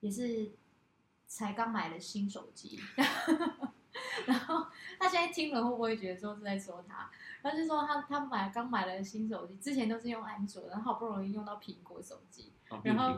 [0.00, 0.50] 也是
[1.28, 2.80] 才刚买了新手机，
[4.28, 4.66] 然后
[5.00, 7.10] 他现在听了会不会觉得说是在说他？
[7.42, 13.14] 他就说他他买刚买了新手机，之前都是用安卓，然后好不容易用到苹果手机，哦，然后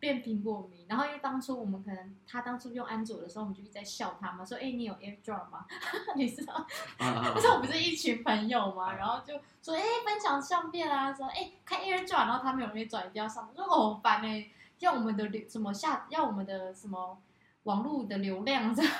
[0.00, 0.84] 变苹果迷。
[0.88, 5.66] 然后因为当初我们可能他当初用安卓的时候，我们就一直在笑他嘛，说哎、你有 AirDrop 吗？
[6.16, 6.54] 你知道？
[6.98, 17.18] 啊啊那时候我们不是一群朋友嘛，嗯然后就说哎、分享相片啊，说哎、开 AirDrop，然后他们有人转一定要上，我说好烦哎、要我们的流什么下要我们的什么
[17.64, 18.92] 网络的流量这样。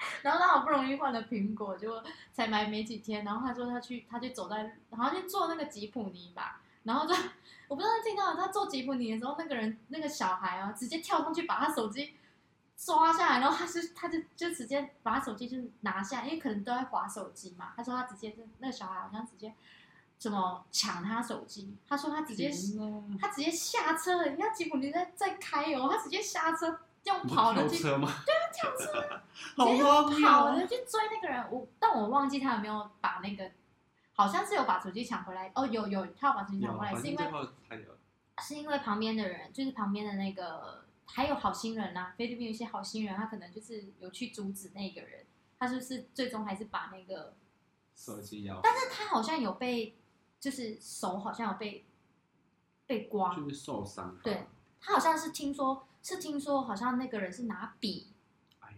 [0.22, 7.14] 然后他好不容易换了苹果，结果才买没几天，然后他说他去，他就走在，好像去坐那个吉普尼吧，然后就
[7.68, 12.14] 我不知道他听到他坐吉普尼的时候，那个人那个小孩啊，直接跳上去把他手机
[12.76, 17.72] 抓下来，然后他是他就就直接把他手机就拿下，因为可能都在划手机嘛。
[17.76, 19.54] 他说他直接就那个小孩好像直接
[20.18, 22.50] 怎么抢他手机，他说他直接
[23.20, 28.12] 他直接下车了，人家吉普尼在在开哦，他直接下车用你说跑的去跳车吗？
[28.26, 29.20] 对啊，跳车。
[29.56, 33.50] 好直接荒跑谬的去追那个人，我但我忘记他有没有把那个，
[34.12, 35.50] 好像是有把手机抢回来。
[35.54, 37.24] 哦，有有，他有把手机抢，回来，是因为
[38.42, 45.26] 是因为旁边的人，就是旁边的那个还有好心人呐、菲律宾有一些好心人，他可能就是有去阻止那个人，
[45.58, 47.34] 他就是最终还是把那个，
[47.94, 49.96] 手机要，但是他好像有被，
[50.38, 51.86] 就是手好像有被
[52.86, 54.46] 被刮，就是受伤，对，
[54.80, 58.08] 他好像是听说是听说好像那个人是拿笔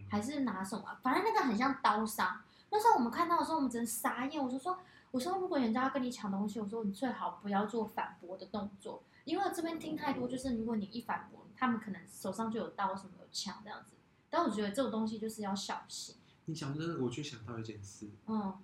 [0.09, 2.41] 还是拿什么，反正那个很像刀伤。
[2.69, 4.43] 那时候我们看到的时候，我们真的傻眼。
[4.43, 4.79] 我就说，
[5.11, 13.93] 我说如果人家要跟你抢东西，我说你最好不要做反驳的动作，因为这边听太多，就是如果你一反驳，他们可能手上就有刀什么有枪这样子。
[14.29, 16.15] 但我觉得这种东西就是要小心。
[16.45, 18.57] 你讲这个，我就想到一件事，嗯，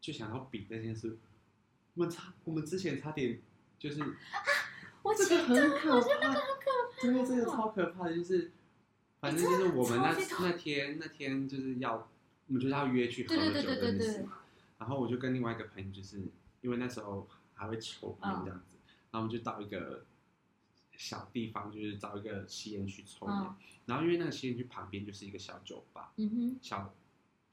[0.00, 1.18] 就想到笔这件事，
[1.94, 3.40] 我们差，我们之前差点
[3.78, 4.00] 就是
[5.08, 6.36] 我这记得个很可怕，
[7.00, 8.52] 真的这个超可怕的，就是
[9.20, 12.08] 反正就是我们那那天那天就是要，
[12.46, 14.38] 我们就是要约去喝酒这对对对对件事嘛。
[14.78, 16.20] 然后我就跟另外一个朋友，就是
[16.60, 18.76] 因为那时候还会抽烟嗯这样子，
[19.10, 20.04] 然后我们就到一个
[20.96, 23.34] 小地方，就是找一个吸烟区抽烟。
[23.34, 23.54] 嗯
[23.88, 26.92] 然后因为那个吸烟区旁边就是一个小酒吧，嗯哼，小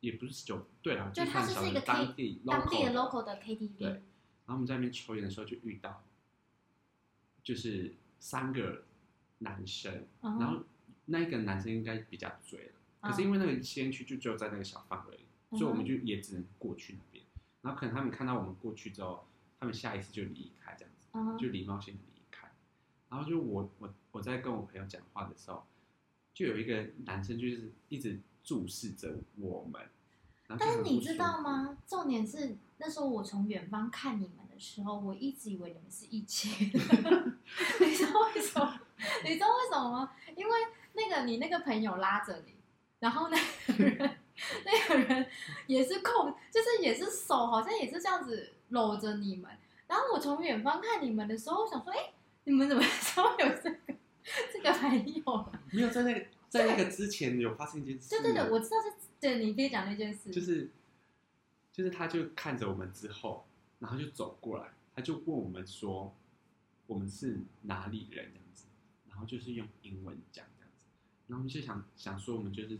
[0.02, 4.02] 也不是酒，对啊，就它是一个当地当地的 local local 的 KTV，对然
[4.48, 6.04] 后我们在那边抽烟的时候就遇到，
[7.46, 8.84] 就是三个
[9.38, 10.64] 男生，嗯然后
[11.06, 15.20] 那一个男生应该比较醉了，嗯可是因为那个吸烟区就只有在那个小范围，
[15.52, 17.24] 嗯所以我们就也只能过去那边。
[17.62, 19.26] 然后可能他们看到我们过去之后，
[19.60, 20.94] 他们下一次就离开这样
[21.38, 22.52] 子，就礼貌性的离开。
[23.10, 25.64] 然后就我我我在跟我朋友讲话的时候，
[26.34, 29.82] 就有一个男生就是一直注视着我们。
[30.48, 31.18] 但是你知？
[31.18, 31.78] 道吗？
[31.88, 36.80] 重点是那时候我从远方看你们的时候，我一直以为你们是一起的。
[37.80, 38.80] 你知道为什么？
[39.24, 40.12] 你知道为什么吗？
[40.36, 40.54] 因为
[40.94, 42.56] 那个你那个朋友拉着你，
[43.00, 44.18] 然后那个人
[44.66, 45.28] 那个人
[45.68, 49.52] 也是控，就是也是手好像也是这样子搂着你们。
[49.88, 52.14] 然后我从远方看你们的时候，我想说，哎、
[52.46, 53.78] 你们怎么稍微有这个
[54.52, 55.52] 这个朋友啊？
[55.72, 58.10] 没有在那个在那个之前有发生一件事。
[58.10, 60.72] 对对对，我知道是，对你可以讲那件事，就是
[61.72, 63.45] 就是他就看着我们之后，
[63.80, 66.16] 然后就走过来，他就问我们说
[66.88, 68.32] 我们是哪里人？
[68.34, 68.66] 这样子，
[69.10, 70.82] 然后就是用英文讲这样子，
[71.28, 72.80] 然后我们就想想说我们就是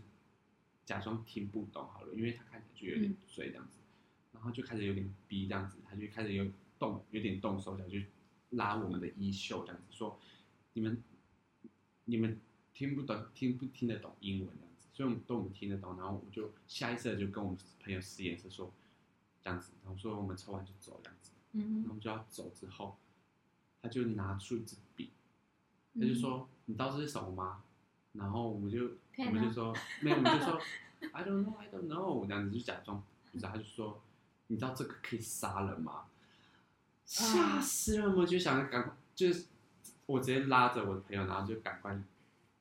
[0.84, 3.78] 假装听不懂好了，因为他看起来就有点嗯醉这样子，
[4.32, 6.46] 然后就开始有点逼这样子，他就开始有
[6.78, 7.98] 动有点动手脚，就
[8.50, 10.18] 拉我们的衣袖这样子说
[10.72, 11.02] 你们
[12.04, 12.40] 你们
[12.72, 18.72] 听不懂听不听得懂英文这样子，所以我们都我们听得懂，然后我就下意识的就跟我们朋友使眼色说
[19.46, 22.96] 这样子，然后说我们抽完就走这样子，然后嗯我们就要走之后，
[23.80, 25.12] 他就拿出一支笔，
[25.94, 27.62] 他就说你知道这是什么吗？
[28.14, 30.60] 然后我们就我们就说没有，我们就说
[31.12, 34.02] I don't know I don't know 这样子就假装不知道，他就说
[34.48, 36.06] 你知道这个可以杀人吗？
[37.04, 38.16] 吓死人！
[38.16, 39.46] 我就想赶快，就是
[40.06, 41.96] 我直接拉着我的朋友，然后就赶快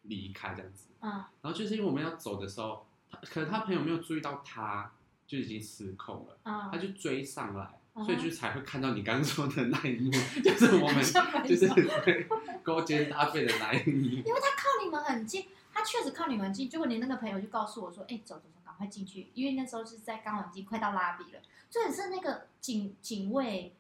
[0.04, 0.90] 离开这样子。
[1.00, 4.92] 嗯然后就是因为我们要走的时候，他可能他朋友没有注意到他，
[5.28, 10.12] 就已经失控了，嗯，他就追上来，嗯所以就才会看到你刚刚说的那一幕，
[10.44, 11.68] 就是我们像就是
[12.04, 12.28] 对
[12.62, 14.06] 勾肩搭背的那一幕。
[14.08, 16.70] 因为他靠你们很近，他确实靠你们近。
[16.70, 21.40] 结果你那个朋友就告诉我说：“哎、走走走，赶快进去。”因为那时候是在刚好已经快到拉比了。
[21.72, 23.74] 重点是那个警警卫，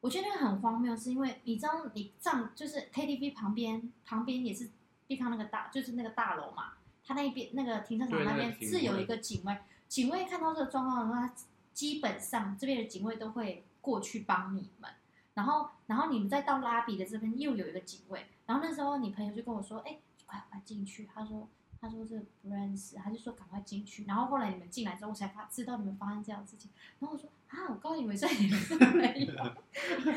[0.00, 4.70] 我觉得那个很荒谬，是因为你知道你站就是 KTV 旁边，旁边也是
[5.06, 6.74] 碧康那个大，就是那个大楼嘛，
[7.04, 9.56] 他那边那个停车场那边是有一个警卫，
[9.88, 11.34] 警卫看到这个状况的话，
[11.72, 14.90] 基本上这边的警卫都会过去帮你们。
[15.34, 21.48] 然后，然后你们再到拉比的这边又有一个警卫，然后那时候你朋友就跟我说：“哎、快快进去。”他说
[21.80, 24.04] ：“他说这不认识，他就说赶快进去。
[24.04, 26.70] 然后后来你们进来之后，我才发知道你们发生这样的事情。
[26.98, 29.44] 然后我说啊，我告诉你们，所以你们是没有，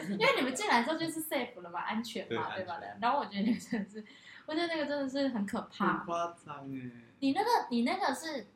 [0.09, 2.79] 因为你们进来之后就是 safe 了嘛，安全嘛，对对吧？
[2.81, 4.03] 安然后我觉得那个真的是，
[4.47, 5.99] 我觉得那个真的是很可怕。
[5.99, 6.91] 很夸张哎。
[7.19, 8.47] 你那个，你那个是，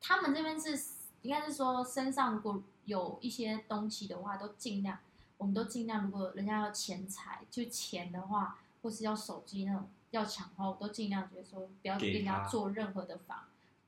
[0.00, 0.78] 他们这边是
[1.22, 4.98] 应该是说身上如果有一些东西的话，都尽量，
[5.36, 13.38] 我们都尽量，如果人家要钱财，就钱的话，或是要手机那种要抢的话，我都尽量觉得说不要给跟人家做任何的反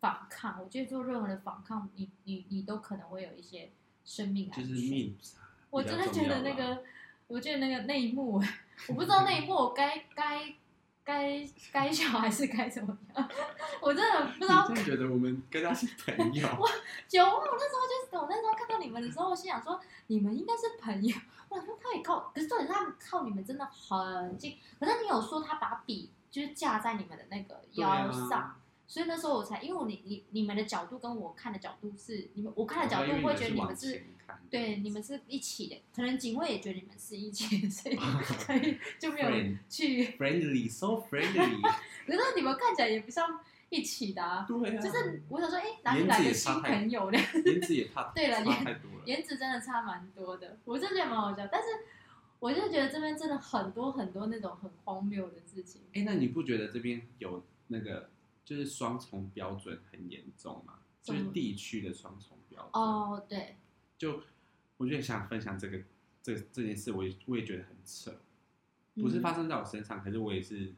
[0.01, 0.61] 反抗。
[0.63, 3.71] 我觉得做任何的反抗，你你你都可能会有一些
[4.05, 4.69] 生命安全。
[4.69, 5.17] 就是命
[5.71, 6.85] 我真的觉得那个，
[7.29, 8.35] 我觉得那个那一幕，
[8.89, 10.55] 我不知道那一幕我该该
[11.05, 13.29] 该该笑还是该怎么样，
[13.81, 16.43] 我真的不知道真的觉得我们跟他是朋友？
[17.11, 21.17] 有啊，我那时候就是我那时候看到你们的时候，我心想说你们应该是朋友。
[21.49, 24.57] 我想说他也靠，可是重点是他们靠你们真的很近。
[24.81, 28.57] 可是你有说他把笔就是架在你们的那个腰上，啊
[28.93, 34.05] 所以那时候我才，因为我你你你们的角度跟我看的角度是你们我看的角度会觉得你们是
[34.51, 37.97] 对你们是一起的，可能警卫也觉得你们是一起的，所以
[38.45, 39.31] 所以就没有
[39.71, 40.05] 去。
[40.21, 41.63] friendly so friendly，
[42.07, 47.19] 可是你们看起来也不像一起的啊，对啊，就是我想说，哎，哪里来的新朋友呢？
[47.47, 48.81] 颜值也差对了差颜。
[49.07, 51.49] 颜值真的差蛮多的，我真的觉得蛮好笑。
[51.51, 51.69] 但是
[52.41, 55.81] 我就觉得这边真的很多很多那种很荒谬的事情。
[55.95, 58.11] 哎，那你不觉得这边有那个
[58.45, 60.81] 就是双重标准很严重嘛？
[61.03, 62.83] 就是地区的双重标准。
[62.83, 63.57] 哦，对，
[63.99, 64.23] 就
[64.77, 65.81] 我就想分享这个
[66.23, 68.21] 这这件事，我也我也觉得很扯，
[68.95, 70.73] 不是嗯发生在我身上，可是我也是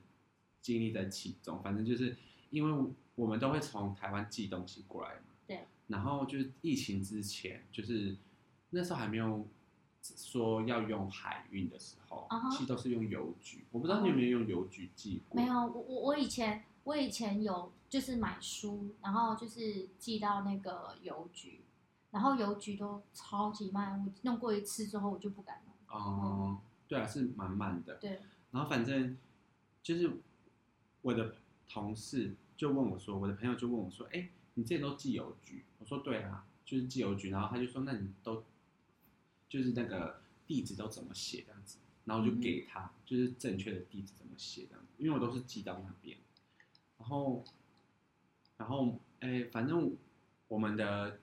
[0.63, 1.63] 经历在其中。
[1.63, 2.17] 反正就是
[2.51, 5.65] 因为我们都会从台湾寄东西过来嘛，对。
[5.89, 8.17] 然后就是疫情之前，就是
[8.71, 9.47] 那时候还没有
[10.03, 13.65] 说要用海运的时候其实都是用邮局。
[13.71, 15.39] 我不知道你有没有用邮局寄过？
[15.39, 21.63] 没有，我我我以前我以前有就是买书，然后就是寄到那个邮局，
[22.11, 25.75] 然后邮局都超级慢，我弄过一次之后我就不敢弄。
[25.99, 27.97] 哦、对啊，是蛮慢的。
[27.97, 28.21] 对，
[28.51, 29.17] 然后反正
[29.83, 30.11] 就是
[31.03, 31.37] 我的
[31.69, 35.65] 同事就问我说，我的朋友就问我说，哎，你之前都寄邮局？
[35.79, 37.31] 我说对啊，就是寄邮局。
[37.31, 38.45] 然后他就说，那你都
[39.49, 41.79] 就是那个地址都怎么写这样子？
[42.05, 46.19] 然后我就给他，就是正确的地址怎么写这样子，因为我都是寄到那边。
[46.99, 47.45] 然后，
[48.57, 49.97] 然后，哎，反正
[50.49, 51.21] 我们的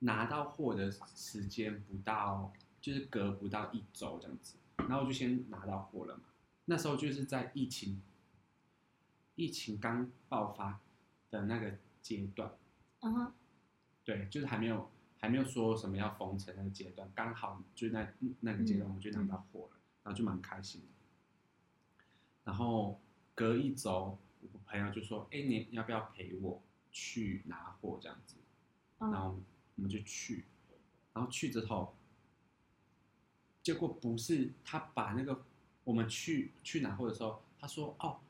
[0.00, 4.56] 拿到货的时间不到，就是隔不到一周这样子。
[4.76, 6.24] 然后我就先拿到货了嘛。
[6.64, 8.00] 那时候就是在疫情
[9.34, 10.80] 疫情刚爆发
[11.30, 12.50] 的那个阶段，
[13.00, 13.32] 嗯哼，
[14.04, 20.86] 对，就是还没有还没有说什么要封城那个阶段，刚好就那那个阶段我就拿到货了，然后就蛮开心的。
[22.44, 23.00] 然后
[23.34, 24.18] 隔一周，
[24.52, 28.36] 我朋友就说：“哎，你要不要陪我去拿货这样子？”
[28.98, 29.42] 然嗯，后
[29.76, 30.44] 我们就去，
[31.12, 31.94] 然后去之后，
[33.62, 35.44] 结果不是他把那个
[35.84, 38.20] 我们去去拿货的时候，他说哦，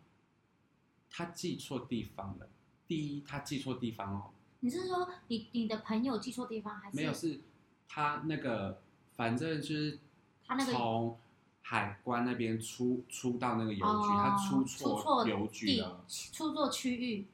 [1.10, 2.48] 他记错地方了。
[2.86, 7.40] 第一，他记错地方哦，你是说你你的朋友记错地方，还是没有是
[7.88, 8.82] 他那个，
[9.14, 9.98] 反正就是
[10.44, 11.18] 他那个从
[11.62, 16.04] 海关那边出出到那个邮局，哦他出出错邮局地了。
[16.08, 17.26] 出错区域，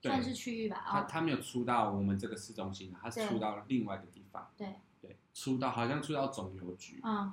[0.00, 0.76] 对算是区域吧？
[0.86, 4.48] 哦，他他没有出到我们这个市中心，他是对出到另外一个地方。
[4.56, 7.00] 对，对，出到好像出到总邮局。
[7.02, 7.32] 嗯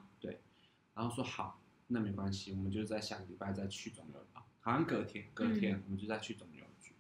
[0.94, 6.94] 然后说好，那没关系，我们就在下个礼拜再去总邮啊，好像隔天隔天、嗯我们就再去总邮局，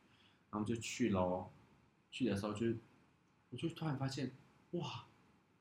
[0.49, 1.49] 然后就去喽。
[2.09, 2.67] 去的时候就，
[3.49, 4.31] 我就突然发现，
[4.71, 5.05] 哇，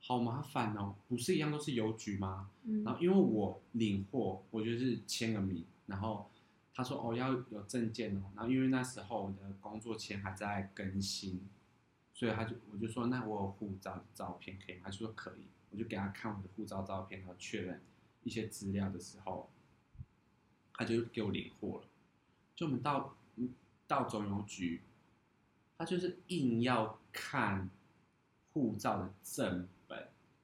[0.02, 2.50] 好麻烦哦，不是一样都是邮局吗？
[2.64, 6.30] 嗯然后因为我领货，我就是签个名，然后
[6.74, 11.40] 他说哦要有证件哦，然后因为那时候我的工作签还在更新，
[12.14, 14.82] 所以他就我就说那我有护照的照片可以吗？
[14.84, 17.80] 他就说可以，我就给他看我的护照照片，然后确认
[18.24, 19.50] 一些资料的时候，
[20.74, 21.84] 他就给我领货了。
[22.56, 23.50] 就我们到嗯
[23.86, 24.80] 到总邮局，
[25.76, 27.68] 他就是硬要看
[28.52, 29.68] 护照的正本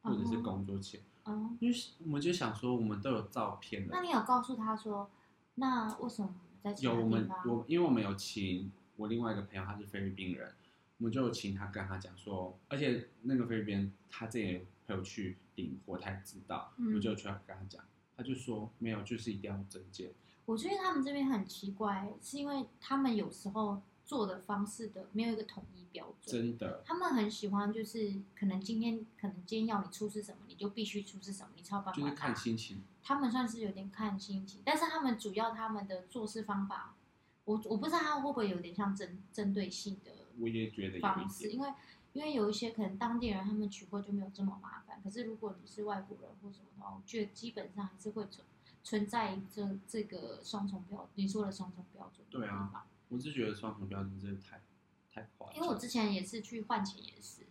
[0.06, 1.00] 或者是哦工作前。
[1.24, 5.10] 嗯，因为我们就想说，我们都有照片了，那你有告诉他说，
[5.56, 7.38] 那为什么在其他有我们方？
[7.46, 10.54] 我，因为我们有请我另外一个朋友，他是菲律宾人，
[10.98, 17.82] 我们就有请他跟他讲说，而且那个菲律宾人他之前有陪我去领货，他也知道，嗯我就去跟他讲，
[18.16, 20.12] 他就说没有，就是一定要证件，
[20.44, 26.32] 我觉得他们这边很奇怪，是因为他们有时候做的方式的没有一个统一标准。
[26.34, 32.00] 真的，他们很喜欢，就是可能今天可能今天要你出示什么，你就必须出示什么，你才有办法。
[32.00, 36.94] 就是看心情，他们算是有点看心情，但是他们主要他们的做事方法
[37.44, 41.72] 我我不知道他会不会有点像针针对性的我也觉得有方式，因为
[42.12, 48.46] 因为有一些可能当地人他们取货就没有这么麻烦，可是如果你是外国人或什么的话，我觉得基本上还是会存
[48.84, 52.86] 存在这这个双重标，你说的双重标准的对啊。
[53.08, 54.60] 我是觉得双重标准真的太
[55.12, 55.56] 太夸张。
[55.56, 57.46] 因为我之前也是去换钱也是，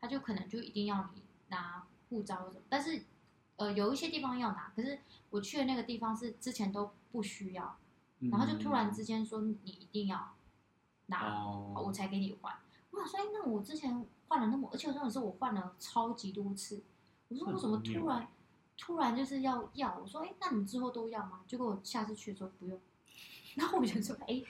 [0.00, 3.02] 他就可能就一定要你拿护照或什么，但是
[3.56, 4.98] 呃有一些地方要拿，可是
[5.30, 7.78] 我去的那个地方是之前都不需要，
[8.20, 10.34] 嗯然后就突然之间说你一定要
[11.06, 12.54] 拿，哦，我才给你换。
[12.90, 16.82] 我想说，哎，那我之前换了那么，而且重点是我换了超级多次，
[17.28, 18.28] 我说我怎么突然
[18.76, 19.98] 突然就是要要？
[19.98, 21.40] 我说，哎，那你之后都要吗？
[21.46, 22.78] 结果我下次去的时候不用。
[23.58, 24.42] 然后我就说，哎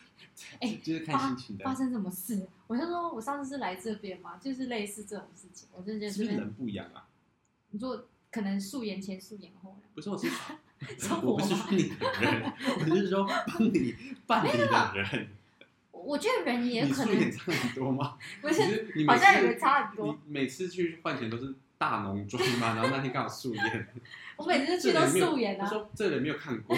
[0.61, 2.47] 哎，就是看心情的，发生什么事？
[2.67, 7.09] 我就说我上次是来这边嘛，就是类似这种事情，我就觉得是人不一样啊？
[7.71, 10.29] 你说可能素颜前素颜后不是，我是
[10.99, 13.95] 说 我不是说你的人，我是说帮你
[14.27, 15.29] 办理的人。
[15.91, 18.17] 我我觉得人 也你可能差很多吗？
[18.41, 20.19] 不你是，是你每好像也次差很多。
[20.27, 23.89] 你每次去换钱都是大浓妆嘛，然后那天刚好素颜，
[24.37, 26.77] 我每次去都素颜啊我说这人没有看过，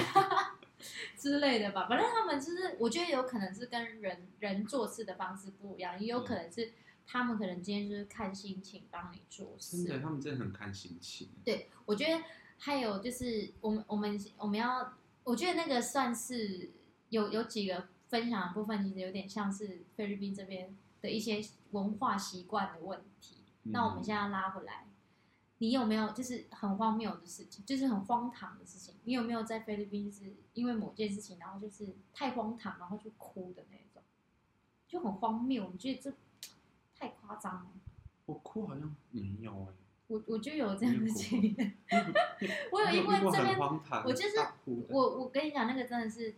[1.17, 6.73] 之类的吧，反正他们就是，我觉得有可能是跟人人做事的方式不一样，也有可能是
[7.07, 11.29] 他们可能今天就是看心情帮你做真的，他们真的很看心情。
[11.45, 12.23] 对，我觉得
[12.59, 16.71] 还有就是我们我们我们要，我觉得那个算是
[17.09, 23.37] 有有几个分享的部分，其实有点像是菲律宾这边的一些文化习惯的问题。
[23.65, 24.87] 那我们现在拉回来，
[25.61, 28.95] 你有没有就是很荒谬的事情，就是很荒唐的事情？
[29.05, 34.03] 你有没有在菲律宾是因为某件事情，然后就是太荒唐，然后就哭的那种，
[34.89, 35.69] 就很荒谬？
[35.71, 36.13] 你觉得这
[36.99, 37.67] 太夸张了？
[38.25, 39.75] 我哭好像没有哎、
[40.07, 41.77] 我我就有这样的经验，
[42.73, 43.59] 我 我有因为这边
[44.05, 44.39] 我就是
[44.89, 46.35] 我我跟你讲，那个真的是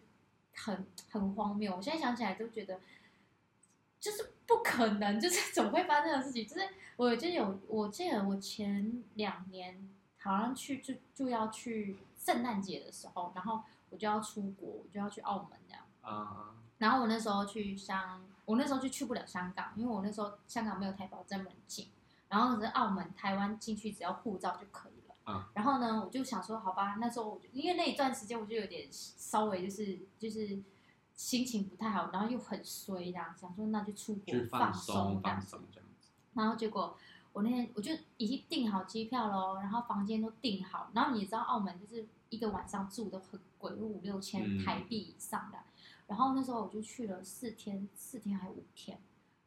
[0.55, 1.77] 很很荒谬。
[1.77, 2.81] 我现在想起来都觉得，
[4.03, 6.45] 就是不可能，就是 怎么会发生的事情？
[6.45, 9.89] 就是我就有，我记得我前两年
[10.19, 15.85] 好像去就就要去圣诞节的时候，然后我就要出国，我就要去澳门这样。
[16.01, 21.87] 啊，然后我那时候去香，我那时候就去不了香港，因为我那时候香港没有台胞证门禁，
[22.29, 25.15] 然后是澳门、台湾进去只要护照就可以了。
[25.27, 30.61] 嗯然后呢，我就想说，好吧，那时候我就因为那一段时间我就有点稍微就是就是
[31.15, 35.47] 心情不太好，然后又很衰这样，想说那就出国放松松这样放。
[35.47, 36.09] 松这样子。
[36.35, 36.97] 然后结果
[37.33, 45.59] 我那天我就已经订好机票喽，然后房间都订好，然后你知道澳门就是一个晚上住都很贵，五六千嗯台币以上的。
[46.07, 48.99] 然后那时候我就去了四天，四天还五天，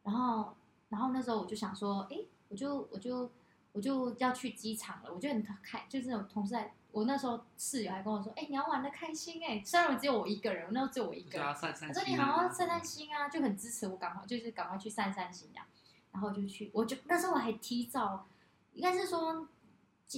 [0.02, 0.54] 然后
[0.88, 3.30] 然后那时候我就想说，哎，我就我就
[3.72, 6.72] 我就要去机场了，我就很开，就是我同事在。
[6.92, 11.68] 我那时候室友还跟我说：“哎、你要玩的开心哎、虽然我只有我一个人，我那时候只有我一个人，我说。
[12.06, 15.66] 你好好散散心啊，就很支持我，赶快就是赶快去散散心这样。
[16.12, 18.26] 然后就去，我就那时候我还提早，
[18.72, 19.46] 应该是说，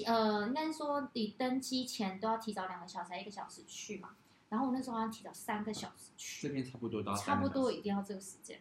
[0.06, 4.10] 呃，应该是说你登机前都要提早两个小时，还一个小时去嘛。
[4.48, 8.60] 然后我那时候好像提早三个小时去，这边差不多都要差不多一定要这个时间。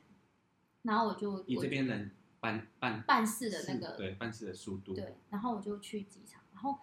[0.82, 6.80] 然后我就以我这边人办办办事的那个对办事的速度，对，然后我就去机场，然后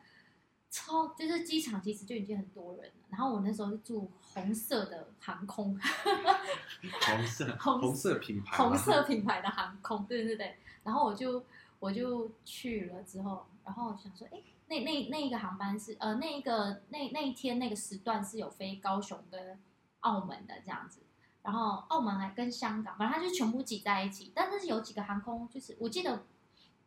[0.75, 2.93] 超就是机场其实就已经很多人了。
[3.09, 5.79] 然后我那时候是住红色的航空，
[7.07, 10.57] 红色红红色品牌，红色品牌的航空，对对对。
[10.83, 11.45] 然后我就
[11.79, 19.57] 我就去了之后，然后我想说，哎，那那那一个航班是呃那一个那那一天那个时段是有飞高雄跟
[20.01, 21.03] 澳门的这样子。
[21.43, 24.33] 然后澳门还跟香港，反正它就全部挤在一起。
[24.35, 26.25] 但是有几个航空，就是我记得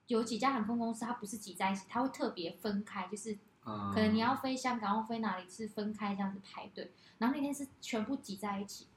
[0.07, 8.87] 有几家航空公司，它不是挤在一起，它会特别分开，就是嗯，可能你要飞香港或飞哪里是分开这样子排队，然后那天是全部挤在一起。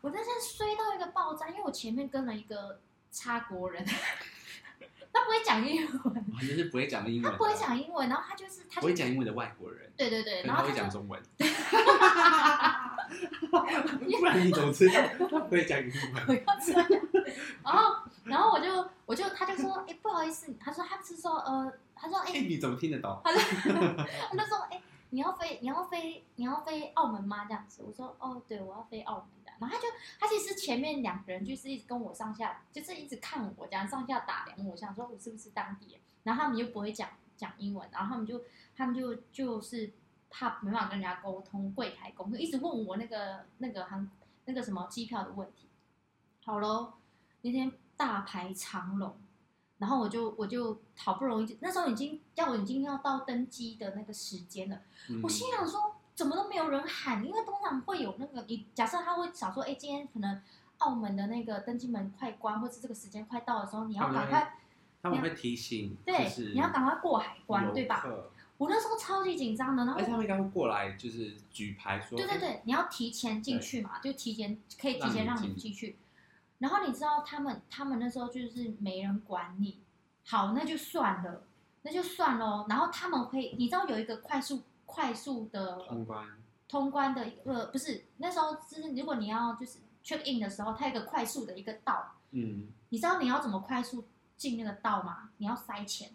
[0.00, 3.84] 我那天衰到一个爆炸，因为我前面跟了一个插国人，
[5.12, 11.20] 他不会讲英文，哦就是不会讲英文，他不会，讲英文，然后他就是他不会讲英文的外国人，对对对，然后他就讲中文
[13.48, 14.94] 不然你怎么知道
[15.30, 16.26] 他不会讲英文？
[16.26, 16.88] 不要这样，
[17.64, 17.94] 然后
[18.28, 23.20] 然后我就我就他就说，哎、不好意思，他说他是说呃，他说哎、哎，你怎么听得懂？
[23.24, 23.40] 他说
[24.30, 29.88] 他就说：“哎、你要飞，你要飞，你要飞澳门吗？”这样子，我说：“哦，对，我要飞澳门的。”然后他就，
[30.20, 36.00] 他其实前面两个人就是一直跟我上下，就是一直看我这样上下打量我，想说我是不是当地人。
[36.24, 38.42] 然后他们又不会讲讲英文，然后他们就
[38.76, 39.92] 他们就就是
[40.28, 44.08] 怕没办法跟人家沟通，柜台沟通，一直问我那个那个航
[44.44, 45.68] 那个什么机票的问题。
[46.44, 46.94] 好喽，
[47.42, 49.14] 那天大排长龙。
[49.76, 60.42] 然后我就我就好不容易，那时候已经要我已经要到登机的那个时间了，嗯我心想说，怎么都没有人喊，因为通常会有那个你假设他会想说，哎，今天可能
[60.78, 64.58] 澳门的那个登机门快关，或是这个时间快到的时候，你要赶快，
[65.00, 68.04] 他们会提醒，对，你要赶快过海关，对吧？
[68.56, 75.96] 我那时候超级紧张的，然后他们应该会过来，就是举牌说，对对对，你要提前进去嘛，就提前可以提前让你进去。
[76.58, 79.80] 然后你知道他们他们那时候就是没人管你，
[80.24, 81.42] 好，那就算了，
[81.82, 82.66] 那就算喽。
[82.68, 86.26] 然后他们会，你知道有一个快速快速的通关
[86.68, 94.04] 通关的一个不是那时候就是如果你要就是 check in 的时候，它有一个快速的一个道，嗯，你知道你要怎么快速
[94.36, 95.30] 进那个道吗？
[95.38, 96.10] 你要塞钱。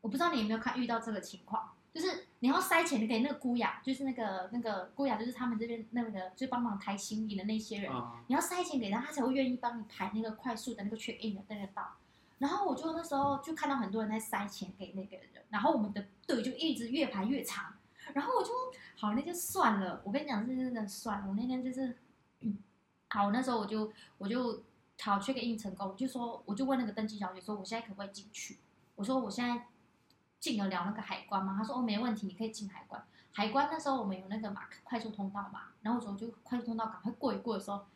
[0.00, 7.92] 我不知道你有没有看遇到这个情况，就是你要塞钱给那个姑雅，就是那个那个姑雅，就是他们这边那个就帮忙抬行李的那些人，
[8.28, 11.96] 你要塞钱给他，他才会愿意帮你排那个快速的那个 check in 的那个道。
[12.38, 17.74] 然后我就那时候就看到很多人在塞钱给那个人，然后我们的队就一直越排越长。
[18.12, 18.50] 然后我就
[18.96, 20.00] 好，那就算了。
[20.04, 21.26] 我跟你讲，是真的算了。
[21.28, 21.98] 我那天就是，
[23.10, 24.62] 好，那时候我就我就
[25.00, 28.58] 好 check in 成功，我就说我就问那个登记小姐说，我现在可不可以进去？
[28.94, 29.66] 我说我现在。
[30.40, 31.54] 进得了那个海关吗？
[31.58, 33.02] 他说哦，没问题，你可以进海关。
[33.32, 37.86] 海关那时候我们有那个马快速通道嘛，然后我就快速通道赶快过一过的时候，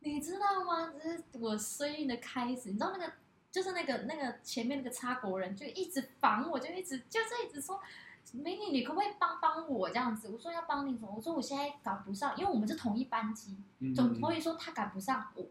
[0.00, 0.92] 你知道吗？
[1.02, 2.70] 这是我生意的开始。
[2.70, 3.12] 你知道那个
[3.50, 7.80] 就是那个那个前面那个插国人就一直防我，就一直就是一直说，
[8.32, 10.28] 美女，你可不可以帮帮我这样子？
[10.28, 11.12] 我说要帮你什么？
[11.16, 13.56] 我说我现在赶不上，因为我们是同一班机，
[13.94, 15.44] 总所以说他赶不上我。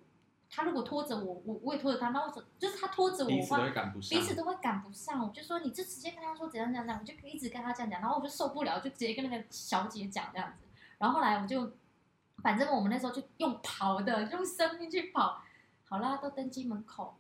[0.56, 4.18] 他如果拖着我，我我也拖着他，那我就是他拖着我，彼此都会赶不上。
[4.18, 5.28] 彼此都会赶不上。
[5.28, 10.66] 我就说，你就直接跟他说怎样怎样怎样，我就一直跟他这样讲，然后我就受不了，就直接跟那个小姐讲这样子。
[10.98, 11.74] 然后后来我就，
[12.38, 15.44] 反正我们那时候就用跑的，用生命去跑。
[15.84, 17.18] 好啦，到登机门口，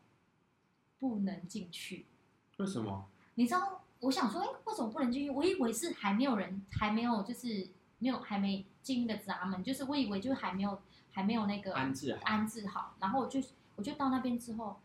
[0.98, 2.06] 不能进去。
[2.56, 3.06] 为什么？
[3.34, 5.30] 你知道，我想说，哎，为什么不能进去？
[5.30, 7.68] 我以为是还没有人，还没有，就是
[8.06, 10.80] 没有，还没进那个闸门，就是我以为就是还没有。
[11.16, 13.42] 还没有那个安置安置好，然后我就
[13.78, 14.82] 我就到那边之后，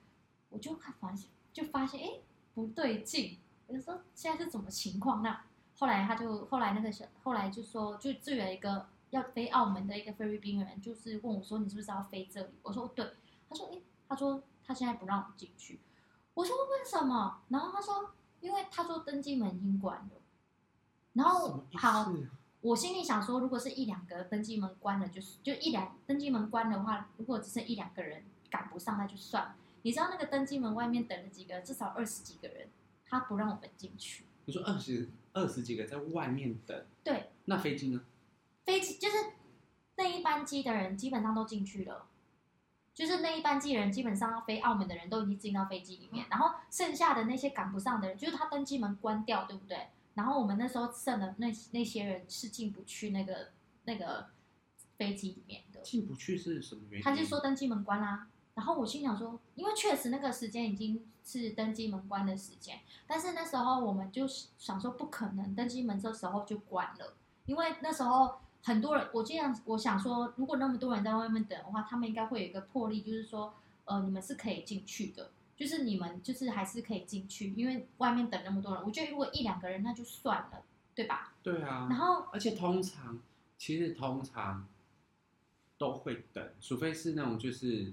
[0.48, 2.20] 我就看发现就发现哎
[2.54, 5.24] 不对劲，我就说现在是怎么情况？
[5.24, 5.42] 那
[5.76, 12.50] 后来他就后来那个小后来就说就就有一个要飞澳门的一个菲律宾人，就是问我说你是不是要飞这里？
[12.62, 13.04] 我说对，
[13.48, 15.80] 他说哎他说他现在不让我进去，
[16.34, 17.40] 我说为什么？
[17.48, 20.10] 然后他说因为他说登机门已经关了，
[21.14, 22.12] 然后好。
[22.62, 29.56] 我心里想说，如果是一两个登机门关了，就是就一两登机门关的话，如果只剩一两个人赶不上，那就算了。
[29.82, 31.60] 你知道那个登机门外面等了几个？
[31.62, 32.68] 至少二十几个人，
[33.06, 34.24] 他不让我们进去。
[34.44, 36.84] 你说二十二十几个在外面等？
[37.02, 37.30] 对。
[37.46, 38.02] 那飞机呢？
[38.64, 39.16] 飞机就是
[39.96, 42.06] 那一班机的人基本上都进去了，
[42.92, 49.88] 就是那一班机的人基本上要飞澳门的人都已经进到飞机里面，然后剩下的那些赶不上的人，就是他登机门关掉，对不对？
[50.14, 53.48] 然后我们那时候剩的那那些人是进不去那个
[53.84, 54.26] 那个
[54.96, 55.80] 飞机里面的。
[55.80, 57.04] 进不去是什么原因？
[57.04, 58.28] 他就说登机门关啦。
[58.54, 64.26] 然后我心想说，因为确实那个时间已经是登机门关的时间，但是那时候我们就
[64.58, 67.14] 想说不可能登机门这时候就关了，
[67.46, 73.54] 因为那时候很多人，我这样我想说，如果那么多人在外面等的话，他们应该会有一个魄力，就是说，
[73.84, 75.30] 呃，你们是可以进去的。
[75.60, 78.82] 就是你们就是还是可以进去，因为外面等那么多人。
[78.82, 81.34] 我觉得如果一两个人那就算了，对吧？
[81.42, 81.86] 对啊。
[81.90, 83.20] 然后，而且通常
[83.58, 84.66] 其实通常
[85.76, 87.92] 都会等，除非是那种就是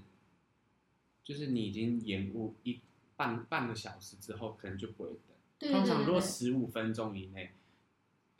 [1.22, 2.80] 就是你已经延误一
[3.18, 5.10] 半半个小时之后，可能就不会
[5.58, 5.70] 等。
[5.70, 7.52] 通常如果十五分钟以内，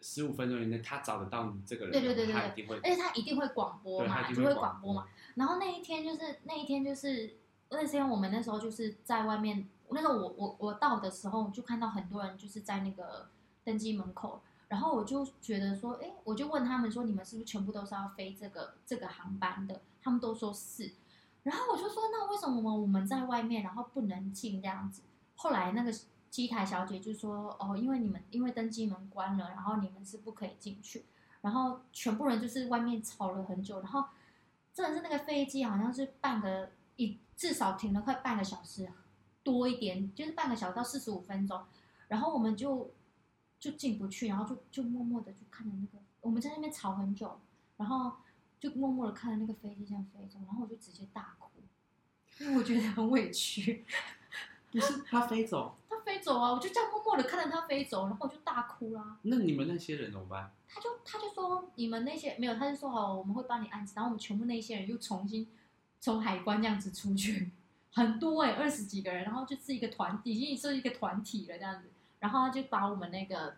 [0.00, 5.06] 十五分钟以内他找得到你这个人，对对对对，他一定会，而且他一定会广播嘛，就会广播嘛。
[5.34, 7.36] 然后那一天就是那一天就是。
[7.70, 13.28] 那天我们那时候就是在外面，那时候我我我到的时候就看到很多人就是在那个
[13.62, 19.82] 登机门口，然后我就觉得说，哎，我就问他们说，你们是不是全部都是要飞这个这个航班的？
[20.02, 20.92] 他们都说是，
[21.42, 25.02] 然后我就说，那为什么我们我们在外面，然后不能进这样子？
[25.36, 25.92] 后来那个
[26.30, 31.04] 机台小姐就说，哦，因为你们因为登机门关了，然后你们是不可以进去，
[31.42, 34.04] 然后全部人就是外面吵了很久，然后
[34.72, 37.18] 真的是那个飞机好像是半个一。
[37.38, 38.90] 至少停了快半个小时，
[39.44, 41.62] 多一点就是半个小时到四十五分钟，
[42.08, 42.90] 然后我们就
[43.60, 47.38] 就进不去，然后就就默默的就看着那个，我们在那边吵很久，
[47.76, 48.12] 然后
[48.58, 51.48] 就默默的看着那个飞机这样飞走，然后我就直接大哭，
[52.40, 53.84] 因为我觉得很委屈。
[54.70, 59.16] 不是他飞走，他飞走啊，我就这样默默的看着他飞走，然后我就大哭啦。
[59.22, 60.50] 那你们那些人怎么办？
[60.68, 65.48] 他就他就说你们那些没有，他就说好，我们会帮你安置，然后我们全部那些人又重新。
[66.00, 67.50] 从海关这样子出去，
[67.92, 71.90] 很多哎，二十几个人，然后就是一个团体，已经是一个团体了这样子。
[72.20, 73.56] 然后他就把我们那个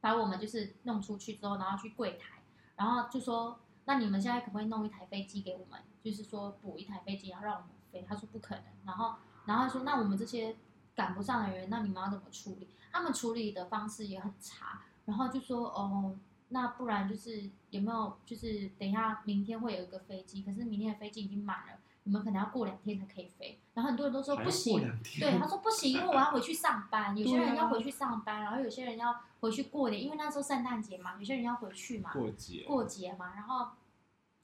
[0.00, 2.42] 把我们就是弄出去之后，然后去柜台，
[2.76, 5.78] 然后就说，那你们现在可不可以弄一台飞机给我们？
[6.02, 8.04] 就是说补一台飞机，然后让我们飞。
[8.08, 8.64] 他说不可能。
[8.84, 9.14] 然后，
[9.44, 10.56] 然后他说那我们这些
[10.94, 12.68] 赶不上的人，那你们要怎么处理？
[12.90, 14.82] 他们处理的方式也很差。
[15.04, 16.16] 然后就说哦，
[16.48, 23.58] 那不然就是有没有就是等一下明天会有一个飞机，可是明天的飞机已经满了，你们可能要过两天才可以飞。
[23.72, 24.78] 然后很多人都说不行，
[25.18, 27.16] 对，他说不行，因为我要回去上班。
[27.16, 33.32] 有些人要回去上班，然后有些人要回去过年，因为那时候圣诞节嘛，有些人要回去嘛，过节过节嘛。
[33.34, 33.68] 然后，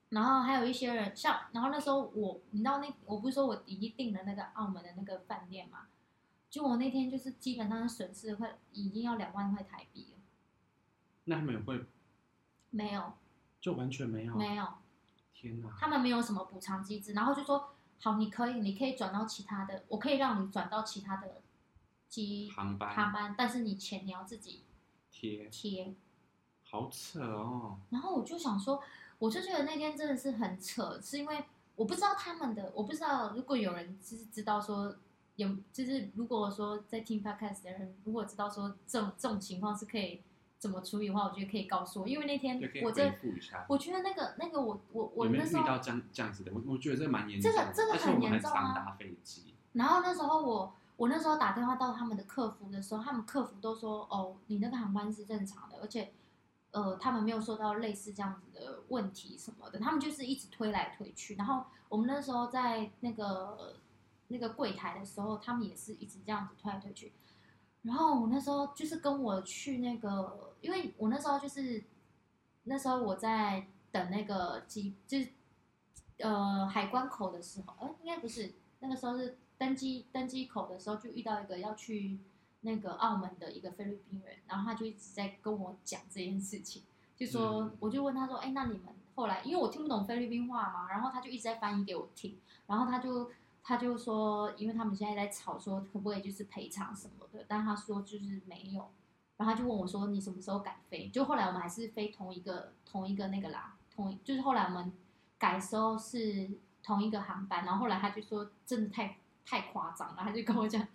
[0.09, 5.81] 然后还有一些人像，然后那时候我，你知道那我不是说我已经订了那个澳门的那个饭店嘛？
[6.49, 10.19] 就我那天就是基本上损失快已经要两万块台币了。
[11.25, 11.85] 那他们会
[12.71, 13.13] 没有？
[13.61, 14.35] 就完全没有？
[14.35, 14.67] 没有。
[15.35, 15.69] 天哪！
[15.79, 17.71] 他们没有什么补偿机制，然后就说。
[18.01, 21.43] 好，你可以，你可以转到其他的，我可以让你转到其他的
[22.09, 24.63] 机航班，航班，但是你钱你要自己
[25.11, 25.97] 贴贴，
[26.63, 27.81] 好扯哦。
[27.91, 28.81] 然后我就想说，
[29.19, 31.45] 我就觉得那天真的是很扯，是因为
[31.75, 34.95] 我不知道他们的，我不知道如果有人就是知道说
[35.35, 40.23] 有，就是如果说在听 podcast 的人，如果知道说这种这种情况是可以。
[40.59, 43.17] 怎么处理的话，我觉得可以告诉我，因为那天我在，
[43.69, 48.75] 我觉得那个那个我我我那时候遇到这样这样子的，我我觉得这蛮严重的，这个这个很严重啊。
[48.75, 56.13] 搭飞机，然后那时候我我那时候打电话到他们的客服的时候，他们客服都说哦，你那个航班是正常的，而且
[56.73, 61.37] 呃他们没有收到类似这样子的问题什么的，他们就是一直推来推去。
[61.37, 63.77] 然后我们那时候在那个
[64.27, 67.13] 那个柜台的时候，他们也是一直这样子推来推去。
[67.83, 71.83] 然后我那时候就是跟我去那个，因为我那时候就是
[72.65, 75.29] 那时候我在等那个机，就是
[76.19, 82.19] 呃海关口的时候，哎，应该不是那个时候是登机登机口的时候，就遇到一个要去
[82.63, 86.83] 那个澳门的一个菲律宾人，然后他就一直在跟我讲这件事情，
[87.17, 93.31] 就说我就问他说，哎，那你们后来，因为我听不懂菲律宾话嘛，然后他就一直在翻译给我听，然后他就。
[93.69, 98.89] 他就说，因为他们现在在吵，说可不可以就是赔偿什么的，但他说就是没有，
[99.37, 101.11] 然后他就问我说，你什么时候改飞？
[101.11, 104.91] 就后来我们还是飞同一个同一个那个啦，同就是后来我们
[105.39, 106.49] 改时候是
[106.83, 110.89] 同一个航班，然后后来他就说真的太太夸张了，他就跟我讲，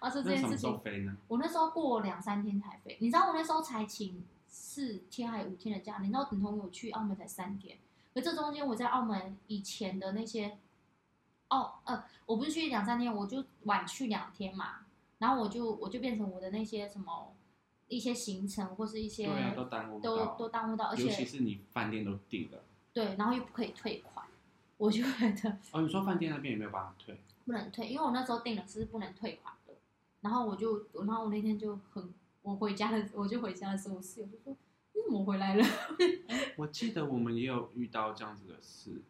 [0.00, 0.80] 他说这件事情，
[1.26, 7.76] 我那时候过两三天才飞，你知道我那时候才请四天还有五天的假，你知道等同于我去澳门才三天，
[8.14, 10.58] 可这中间我在澳门以前的那些。
[11.50, 14.86] 哦，呃，我不是去两三天，我就晚去两天嘛，
[15.18, 17.32] 然后我就我就变成我的那些什么
[17.88, 24.26] 一些行程或是一些都耽误都都耽误到，而且尤其是你饭店都订了，对，然后又不可以退款，
[24.78, 27.20] 我就觉得 哦，你说饭店那边有没有办法退？
[27.44, 29.74] 不能退，因为我那时候订了是不能退款的，
[30.22, 34.56] 然后我就然后我那天就很我回家的我就回家的时候，我室友就说
[34.94, 35.66] 你怎么回来了？
[36.56, 39.02] 我记得我们也有遇到这样子的事。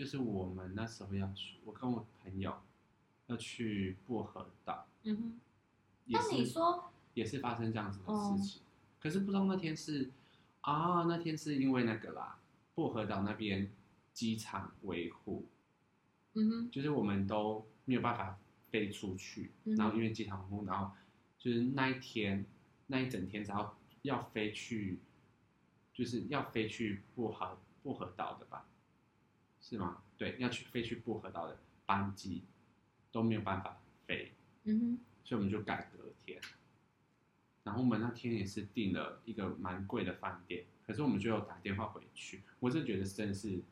[0.00, 2.56] 就是我们那时候要去，我跟我朋友
[3.26, 4.86] 要去薄荷岛。
[5.02, 5.40] 嗯哼。
[6.06, 8.62] 那你说也是发生这样子的事情，
[8.98, 10.10] 可是不知道那天是
[10.62, 12.38] 啊，那天是因为那个啦，
[12.74, 13.70] 薄荷岛那边
[14.14, 15.44] 机场维护。
[16.32, 16.70] 嗯哼。
[16.70, 18.38] 就是我们都没有办法
[18.70, 20.96] 飞出去，然后因为机场维护，然后
[21.38, 22.46] 就是那一天
[22.86, 24.98] 那一整天然后要飞去，
[25.92, 28.66] 就是要飞去薄荷薄荷岛的吧。
[29.70, 30.02] 是吗？
[30.18, 31.56] 对，要去飞去薄荷岛的
[31.86, 32.42] 班机
[33.12, 34.32] 都没有办法飞，
[34.64, 36.40] 嗯哼，所以我们就改隔天。
[37.62, 42.42] 然后我们那天也是订了一个蛮贵的饭店，可是我们就有打电话回去。
[42.58, 43.62] 我是觉得真的是，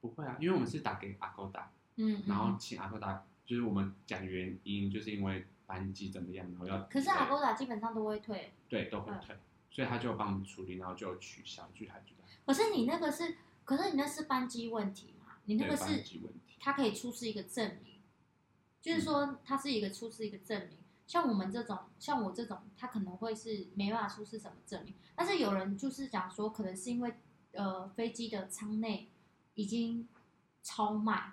[0.00, 6.82] 不会啊，因为我们是打给阿勾达，嗯，然后请阿勾达，就是我们讲原因，就是因为班机怎么样，然后要。
[6.90, 9.36] 可是阿勾达基本上都会退，对，都会退，
[9.70, 12.24] 所以他就帮我们处理，然后就取消，就还觉得。
[12.44, 13.36] 可是你那个是。
[13.66, 15.38] 可是你那是班机问题嘛？
[15.44, 16.02] 你那个是，
[16.60, 18.00] 他可以出示一个证明，
[18.80, 20.78] 就是说他是一个出示一个证明。
[21.06, 24.94] 像我们这种，像我这种，他可能会是没办法出示什么证明。
[25.16, 27.12] 但是有人就是讲说，可能是因为
[27.52, 29.10] 呃飞机的舱内
[29.54, 30.08] 已经
[30.62, 31.32] 超卖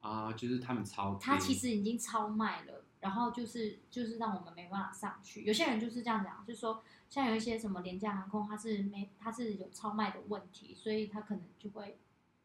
[0.00, 5.44] 啊，就是他们超，他其实已经超卖了，然后就是就是让我们没办法上去。
[5.44, 6.82] 有些人就是这样讲，就是说。
[7.14, 11.96] 像有一些什么廉价航空，它是没它是有超卖的问题，所以它可能就会，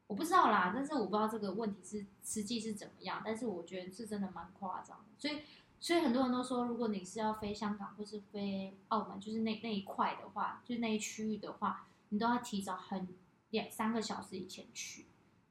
[0.05, 5.41] 我不知道啦，但是我不知道这个问题是实际是怎么样，但是我觉得是真的蛮夸张的，所以
[5.80, 13.07] 所以很多人都说，如果你是要飞香港或是飞澳门，就是那那一块的话，就是那一区域的话，你都要提早很
[13.49, 15.07] 两三个小时以前去。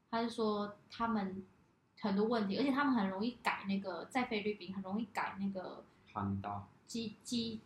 [0.09, 1.43] 他是说他们
[1.99, 7.59] 很多问题，而且他们很容易改那个在菲律宾很容易改那个航道机机。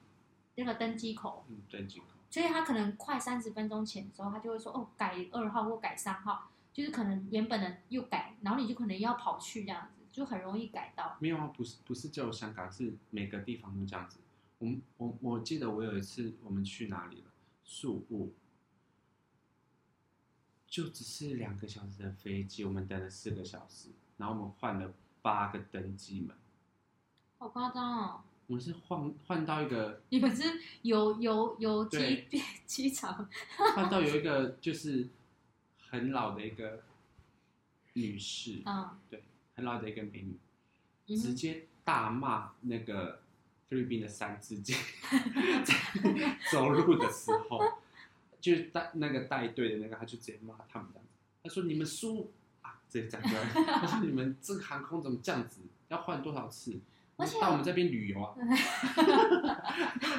[0.55, 2.05] 那个登机口，嗯，登机口。
[2.29, 11.15] 所以他可能快三十分钟前的时候，他就会说哦改二号或改三号，就是可能原本的又改，然后你就可能要跑去这样子，就很容易改到。
[11.19, 14.19] 没有啊，不是不是只有香港，是每个地方都这样子。
[14.57, 17.31] 我们我我记得我有一次我们去哪里了？
[17.65, 18.33] 宿务，
[20.67, 24.91] 就只是两个小时的飞机，我们等了四个小时，然后我们换了
[25.21, 26.35] 八个登机门，
[27.37, 28.21] 好夸张哦！
[28.47, 30.43] 我们是换换到一个你们是
[30.81, 31.97] 有有有机
[32.29, 32.41] 对。
[32.65, 33.29] 机场，
[33.75, 35.07] 换到有一个就是
[35.89, 36.83] 很老的一个
[37.93, 38.89] 女士，嗯，
[39.55, 40.37] 很老的一个美女，
[41.07, 43.21] 嗯直接大骂那个
[43.69, 44.75] 菲律宾的三字经，
[45.63, 47.59] 在走路的时候，
[48.41, 51.13] 就是带那个带队的那个，他就直接骂他们这样子，
[51.43, 52.31] 他说你们输。
[52.61, 56.79] 啊，直接讲出来，他说你们这个航空怎么这样子，要换多少次？
[57.15, 58.35] 而且到我们这边旅游啊，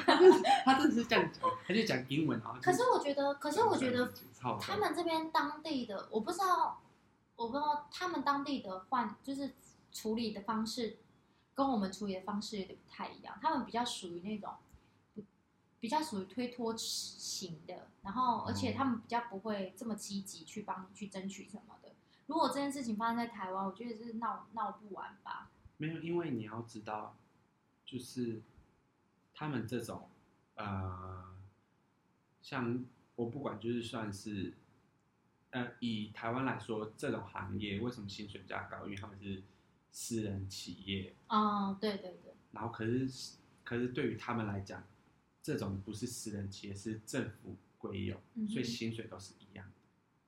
[0.05, 2.57] 他真的他真的是这样讲，他就讲英文啊。
[2.61, 4.13] 可是我觉得，可是我觉得
[4.61, 6.81] 他们这边当地的，我不知道，
[7.35, 9.53] 我不知道他们当地的换就是
[9.91, 10.97] 处理的方式，
[11.53, 13.37] 跟我们处理的方式有点不太一样。
[13.41, 14.53] 他们比较属于那种，
[15.81, 21.89] 比较属于推脱型的，然后而且他们比较不会这么积极去帮你去争取什么的。
[22.27, 25.49] 如果这件事情发生在台湾，我觉得是闹闹不完吧。
[25.77, 27.17] 没有，因为你要知道，
[27.85, 28.41] 就是
[29.33, 30.09] 他们这种
[30.55, 31.35] 呃，
[32.41, 34.53] 像我不管，就是算是
[35.51, 38.85] 呃，以台湾来说，这种行业为什么薪水比较高？
[38.85, 39.43] 因为他们是
[39.91, 44.83] 私人企业，哦，对对对，然后可是可是对于他们来讲，
[45.41, 49.73] 这种不是私人企业，是政府归有，嗯所以薪水都是一样的。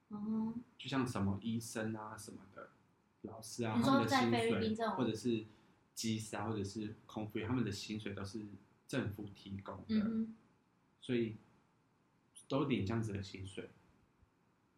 [0.10, 2.70] 嗯，就像什么医生啊什么的，
[3.24, 5.46] 老师啊，他们的薪水或者是
[5.94, 8.46] 机师啊，或者是空服员，他们的薪水都是
[8.88, 10.36] 政府提供的，嗯，
[11.02, 11.36] 所以
[12.48, 13.70] 都领这样子的薪水，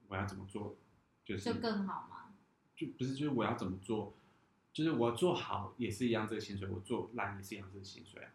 [0.08, 0.78] 我要怎么做？
[1.26, 2.34] 就是就更好嘛。
[2.76, 4.16] 就不是就是我要怎么做？
[4.72, 8.32] 就是我做好也是一样这个薪水，我做烂也是一样这个薪水啊，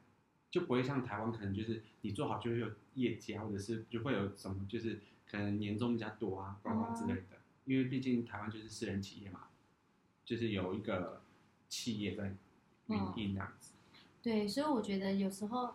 [0.51, 6.61] 就不会像台湾可能就是你做好就会有业绩啊，或者是就会有什么就是可能年终比较多啊，
[6.95, 7.39] 之类的。
[7.65, 9.49] 因为毕竟台湾就是私人企业嘛，
[10.25, 11.23] 就是有一个
[11.69, 12.35] 企业在
[12.87, 13.73] 运营这样子。
[14.23, 15.75] 对，所以我觉得有时候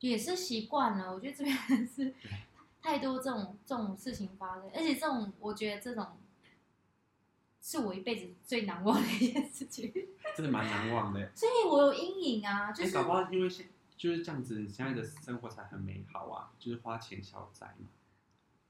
[0.00, 1.12] 也是习惯了。
[1.12, 1.56] 我觉得这边
[1.86, 2.14] 是
[2.80, 6.06] 太多这种这种事情发生，而且这种我觉得这种
[7.60, 9.92] 是我一辈子最难忘的一件事情，
[10.36, 11.32] 真的蛮难忘的。
[11.34, 13.66] 所以我有阴影啊，就哎、是搞不好因为现
[13.96, 17.88] 就是这样子，现在的生活才很美好啊，就是花钱消灾嘛。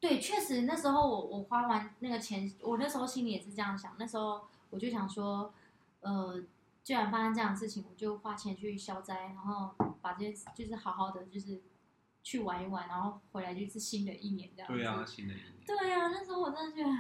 [0.01, 3.95] 对，确实那时候我我花完那个钱，我那时候心里也是这样想。
[3.99, 5.55] 那时候我就想说，
[6.01, 6.43] 呃，
[6.83, 9.73] 既然发生这样的事情，我就花钱去消灾，然后
[10.03, 11.63] 把这些就是好好的就是
[12.25, 14.77] 去玩一玩，然后回来就是新的一年这样子。
[14.77, 15.53] 对啊，新的一年。
[15.65, 16.91] 对啊，那时候我真的觉得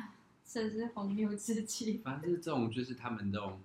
[0.45, 1.99] 深思荒谬之气。
[2.07, 3.61] 反正就是这种，就是他们这种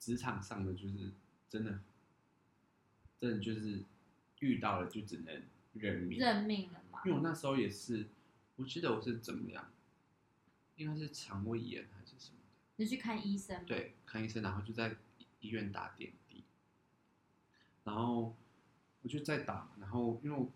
[0.00, 1.12] 职场上的，就是
[1.48, 1.78] 真的，
[3.20, 3.84] 真的就是
[4.40, 5.42] 遇到了就只能
[5.74, 6.18] 认命。
[6.18, 7.12] 认命了嘛因？
[7.12, 8.08] 为我那时候也是，
[8.56, 9.70] 我记得我是怎么样，
[10.76, 12.41] 应该是肠胃炎还是什么的，
[12.76, 14.96] 你去看医生。，对，看医生，然后就在
[15.40, 16.44] 医院打点滴，
[17.84, 18.34] 然后
[19.02, 20.50] 我就在打，然后因为我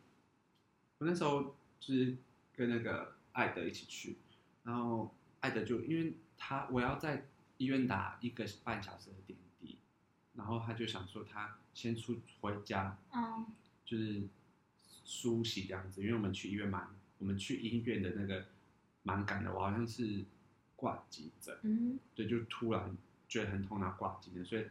[0.98, 2.16] 我那时候就是
[2.54, 4.18] 跟那个艾德一起去，
[4.62, 7.26] 然后艾德就因为他我要在
[7.58, 9.78] 医院打一个半小时的点滴，
[10.34, 13.46] 然后他就想说他先出回家，嗯
[13.84, 14.28] 就是
[15.04, 16.88] 梳洗这样子，因为我们去医院蛮，
[17.18, 18.46] 我们去医院的那个
[19.02, 20.24] 蛮赶的，我好像是
[20.76, 21.98] 挂急诊，嗯。
[22.14, 22.96] 对，就突然
[23.28, 24.66] 觉得很痛，然后挂急诊，所以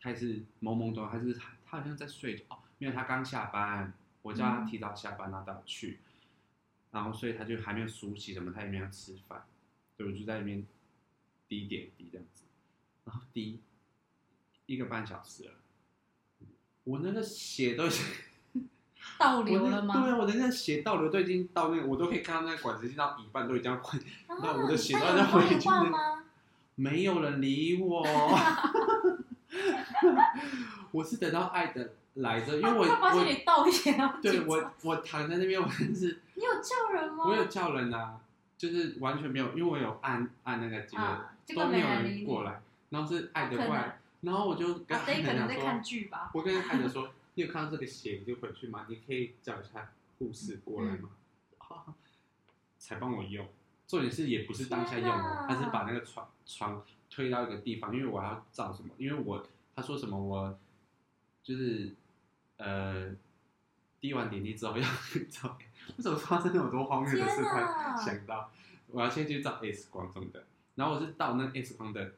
[0.00, 3.92] 他也是懵懵懂懂，他是他他好像在睡觉哦，因为他刚下班，
[4.22, 5.98] 我叫他嗯提早下班，然后带我去，
[6.92, 9.44] 然后所以他就还没有梳洗什么，他也没有吃饭，
[9.96, 10.64] 对，我就在里面
[11.48, 12.44] 滴点滴这样子，
[13.04, 13.60] 然后滴
[14.66, 15.54] 一个半小时了，
[16.84, 18.04] 我那个血都已经。
[19.18, 19.94] 倒流了吗？
[20.02, 25.98] 对啊，我的那个血倒流都已经到那个，我都可以看到那个管子进到一半，都已经要快，啊那我的血都那有人帮你在回去换吗？
[26.74, 28.04] 没有人理我。
[30.92, 34.18] 我是等到爱的来的，因为我他发现你我倒血了。
[34.22, 37.24] 对我我躺在那边，我真是你有叫人吗？
[37.26, 38.16] 我有叫人啊，
[38.58, 42.60] 就是完全没有，因为我有按按那个结啊，结果都没有人过来，
[42.90, 46.30] 然后是爱的过来，然后我就跟啊，爱的 讲能在看说，剧吧。
[46.34, 48.86] 我跟爱的说，你有看到这个鞋，你就回去吗？
[48.88, 51.10] 你可以叫一下护士过来吗？
[51.58, 51.94] 啊
[52.78, 53.46] 才帮我用。
[53.86, 58.90] 重点是也不是当下用哦他是把那个床床推到一个地方，因为我要照什么？
[58.98, 60.58] 因为我他说什么我
[61.42, 61.94] 就是
[62.56, 63.14] 呃
[64.00, 64.82] 滴完点滴之后要
[65.30, 65.56] 照，
[65.96, 67.36] 为什么发生那么多荒谬的事？
[67.36, 68.50] 天突然想到，
[68.88, 72.14] 我要先去照 X 光什么的，然后我是到那 X 光的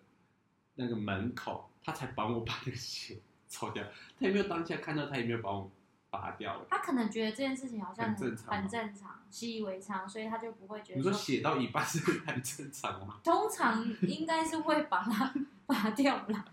[0.77, 3.19] 那个门口，他才帮我把那个血
[3.51, 3.83] 抽掉，
[4.21, 5.71] 他也没有当下看到，他也没有把我
[6.11, 6.67] 拔掉了。
[6.69, 13.21] 他可能觉得这件事情好像很正常很正常，习以为常，所以他就不会觉得你说写到一半是很正常吗？
[13.25, 15.33] 通常应该是会把它
[15.67, 16.45] 拔掉了。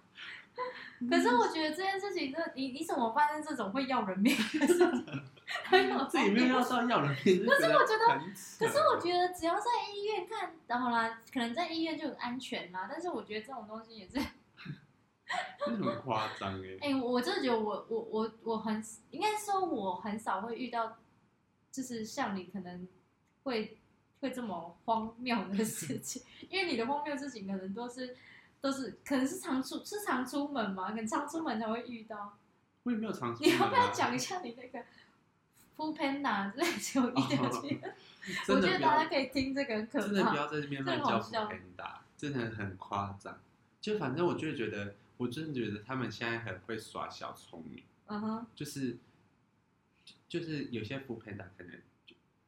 [1.10, 5.24] 可是我觉得这件事情，这你你怎么发生这种会要人命的事情？
[5.66, 8.20] 很有这也没有要到要人命，可是我觉得
[8.58, 12.88] 可是我觉得只要在医院看，然后啦，可能在医院就很安全啦。
[12.90, 14.18] 但是我觉得这种东西也是，
[15.60, 16.78] 这很夸张哎。
[16.82, 20.98] 哎、我真的觉得我我我我很应该说我很少会遇到，
[21.72, 22.88] 就是像你可能
[23.44, 23.78] 会
[24.22, 28.16] 会这么荒谬的事情， 因为你的荒谬事情可能都是
[28.62, 32.38] 都是可能是常出是常出门嘛，可能常出门才会遇到。
[32.84, 33.44] 我也没有尝试。
[33.44, 34.80] 你要不要讲一下你那个
[35.76, 37.94] Food Panda 之类就遇到这个？
[38.54, 40.36] 我觉得大家可以听这个很可真的不。
[40.36, 41.50] 要在这边乱叫 o
[42.16, 43.40] 真的很夸张。
[43.82, 48.98] 就反正我就觉得，我真的觉得他们现在很会耍小聪明，嗯哼，就是
[50.28, 51.80] 就是有些 o o Panda 可能，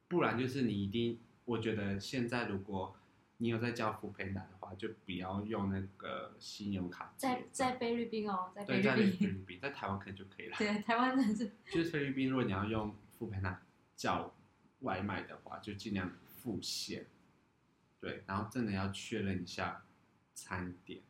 [0.06, 2.94] 不然就是你一定，我觉得现在如果
[3.38, 7.14] 你有在叫 o o Panda 的话，就不要用那个信用卡。
[7.16, 10.56] 在在菲律宾哦，在菲对，在律宾，菲律宾，在台湾可能就可以了。
[10.58, 13.60] 对台湾真的是就是菲律宾，如果你要用富培纳
[13.96, 14.34] 叫
[14.80, 17.06] 外卖的话，就尽量付现。
[18.00, 19.84] 对，然后真的要确认一下
[20.32, 21.00] 餐点，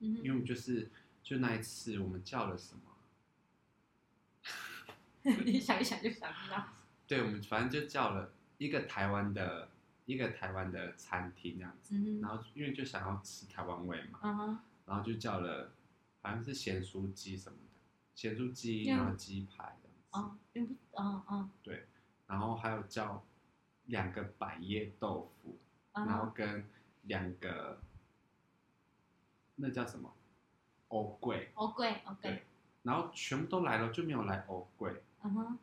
[0.00, 0.90] 嗯因为我们就是
[1.22, 2.80] 就那一次我们叫了什么？
[5.44, 6.68] 你想一想就想到，
[7.06, 9.68] 对，我们反正就叫了一个台湾的
[10.06, 15.72] 一个台湾的餐厅这样子，然后因为就想要吃台湾味嘛，然后就叫了
[16.22, 17.64] 好像是咸酥鸡什么的，
[18.14, 20.08] 咸酥鸡，嗯然后鸡排这样子。
[20.12, 21.86] 哦，嗯不，嗯对
[22.26, 23.22] 然后还有叫
[23.86, 25.58] 两个百叶豆腐，
[25.92, 26.64] 嗯然后，跟
[27.02, 27.78] 两个
[29.58, 30.12] 那叫什么？
[30.88, 32.30] 藕桂，哦贵，哦贵。
[32.30, 32.42] 对，
[32.82, 35.02] 然后全部都来了，就没有来藕桂。
[35.22, 35.58] 嗯哼，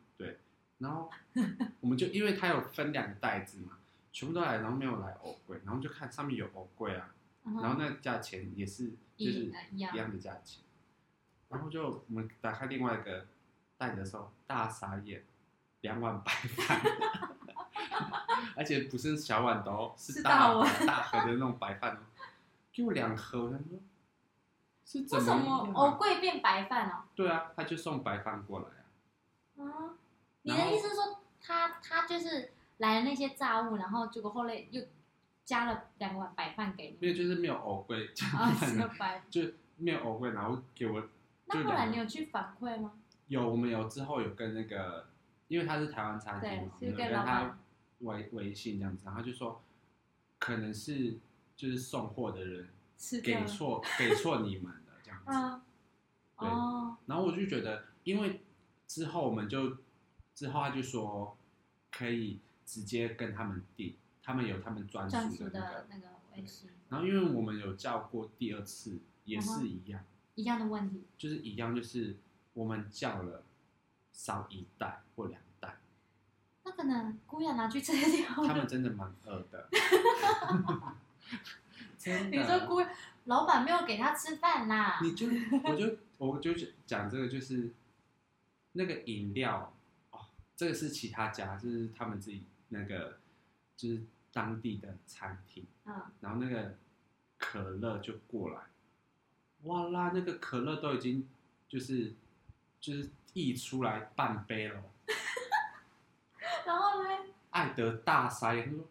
[0.78, 1.10] 然后
[1.80, 3.78] 我们就因为它有分两个袋子嘛，
[4.12, 10.62] 全部都来，然后没有来藕桂，然后就看上面有藕桂啊，然后那个价钱也是就是一一样样的价钱，
[11.48, 13.26] 然后就我们打开另外一个
[13.78, 15.24] 袋子的时候，大傻眼，
[15.80, 16.80] 两碗白饭，
[18.54, 20.86] 而且不是小碗的哦，是大大碗。
[20.86, 22.00] 大盒的那种白饭哦，
[22.76, 23.78] 给我两盒，我想说
[24.84, 25.72] 是怎为什么？
[25.72, 27.04] 藕桂变白饭哦？
[27.14, 29.96] 对啊，他就送白饭过来啊，啊，
[30.42, 34.82] 你然后的意思是说，他他就是来了那些炸物，然后结果后来又
[35.42, 39.22] 加了两碗白饭给你，没有就是没有藕桂，就啊，只有白。
[39.30, 39.40] 就
[39.78, 41.02] 没有藕桂，然后给我
[41.46, 42.92] 那后来两个你有去反馈吗？
[43.28, 45.08] 有我们有之后有跟那个，
[45.48, 47.58] 因为他是台湾餐对厅嘛，我是们有跟他跟老板。
[48.00, 49.62] 微微信这样子，然后他就说
[50.38, 51.18] 可能是
[51.56, 52.68] 就是送货的人
[53.22, 53.44] 给。
[53.46, 55.60] 错给错你们了这样子，嗯，
[56.38, 58.42] 对哦，然后我就觉得，因为
[58.86, 59.78] 之后我们就
[60.34, 61.36] 之后他就说
[61.90, 70.04] 可以直接跟他们订，他们有他们专专属属的那个的，那个微信，然后因为我们有叫过第二次也是一样，
[70.34, 71.04] 一样的问题。
[71.16, 72.16] 就是一样，就是
[72.54, 73.44] 我们叫了
[74.12, 75.78] 少一袋或两袋。
[76.64, 78.66] 那可能姑雅拿去吃掉他们。
[78.66, 79.68] 真的蛮饿的。
[82.30, 82.84] 你说姑
[83.24, 84.98] 老板没有给他吃饭啦？
[85.02, 85.26] 你就
[85.64, 86.52] 我就我就
[86.86, 87.70] 讲这个，就是
[88.72, 89.74] 那个饮料
[90.10, 93.18] 哦，这个是其他家，就是他们自己那个
[93.76, 94.02] 就是
[94.32, 96.76] 当地的餐厅，嗯，然后那个
[97.38, 98.60] 可乐就过来，
[99.62, 101.28] 哇啦，那个可乐都已经
[101.68, 102.14] 就是
[102.80, 104.80] 就是溢出来半杯了。
[106.64, 107.08] 然后呢？
[107.50, 108.88] 艾德大傻眼，他说：“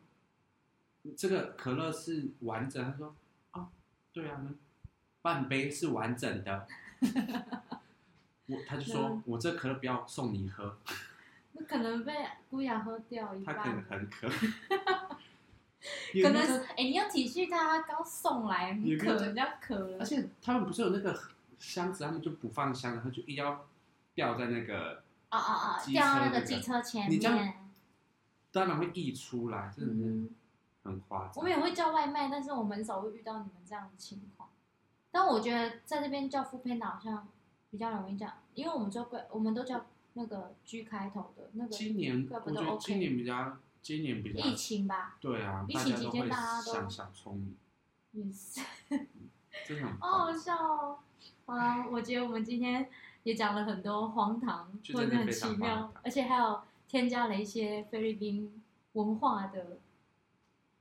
[1.17, 3.15] 这个可乐是完整。”他说
[3.51, 3.67] ：“啊，
[4.13, 4.41] 对啊，
[5.21, 6.67] 半杯是完整的。
[8.47, 10.77] ”我他就说嗯：“我这可乐不要送你喝，
[11.53, 12.13] 那可能被
[12.49, 13.71] 姑雅喝掉一他半他。
[13.89, 14.29] 可能很渴。”
[16.23, 20.05] 可能是哎、你要体恤他，他刚送来，很也没有渴，人家渴了而。
[20.05, 21.19] 且他们不是有那个
[21.59, 23.67] 箱子，他们就不放箱，然后就一定要
[24.15, 25.79] 吊在那个，啊啊啊！
[25.79, 27.53] 机掉到那个机车前你这样面。
[28.51, 30.29] 当然会溢出来，真的是嗯，
[30.85, 31.33] 很夸张。
[31.35, 34.47] 我们也会叫外卖，但是我们很少会遇到你们这样的情况。
[35.11, 37.27] 但我觉得在这边叫 f o o Panda 好像
[37.69, 47.57] 比较容易讲，因为我们就贵，我们都叫那个 G 开头的那个今年怪不得我觉得 OK 今年比较，今年比较疫情吧，对啊，疫情期间大家都想小聪明，
[48.11, 48.61] 也是，
[49.67, 50.33] 真的很好好。
[50.33, 50.99] 笑哦。
[51.45, 52.89] 好啦，我觉得我们今天
[53.23, 58.61] 也讲了很多荒唐或者很奇妙，而且还有添加了一些菲律宾
[58.93, 59.77] 文化的，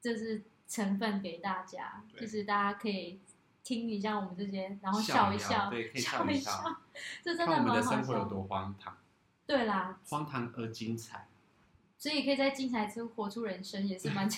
[0.04, 3.18] 就是成分给大家，对就是大家可以
[3.62, 6.76] 听一下我们这些，然后笑一笑，对，可以 笑一笑，
[7.22, 8.30] 这真看我们蛮好的生活有笑的。
[8.30, 8.98] 多荒唐，
[9.46, 11.26] 对啦，荒唐而精彩，
[11.96, 14.28] 所以可以在精彩中活出人生， 也是蛮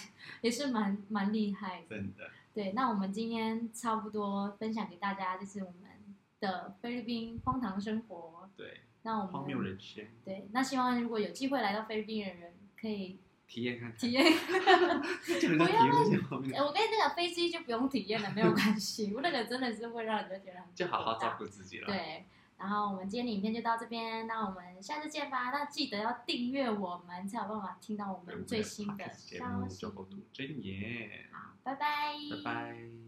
[0.41, 1.97] 也是蛮蛮厉害的。
[1.97, 2.31] 真的。
[2.55, 5.91] 对，那我们今天差不多分享给大家，就是我们
[6.39, 8.49] 的菲律宾荒唐生活。
[8.57, 14.25] 对，那我荒谬们人生，对，那希望如果有机会来到菲律宾的人，可以体验看看，体验。
[15.41, 19.13] 就人家体验那些荒谬，哎我跟那个飞机就不用体验了，没有关系。
[19.15, 22.27] 我那个真的是会让人家觉得很就好好照顾自己了。，对，
[22.59, 25.51] 然后我们今天的影片就到这边，那我们下次见吧。
[25.51, 29.87] 那记得要订阅我们，才有办法听到我们最新的消息
[30.33, 33.06] 真言，好，拜拜，拜拜。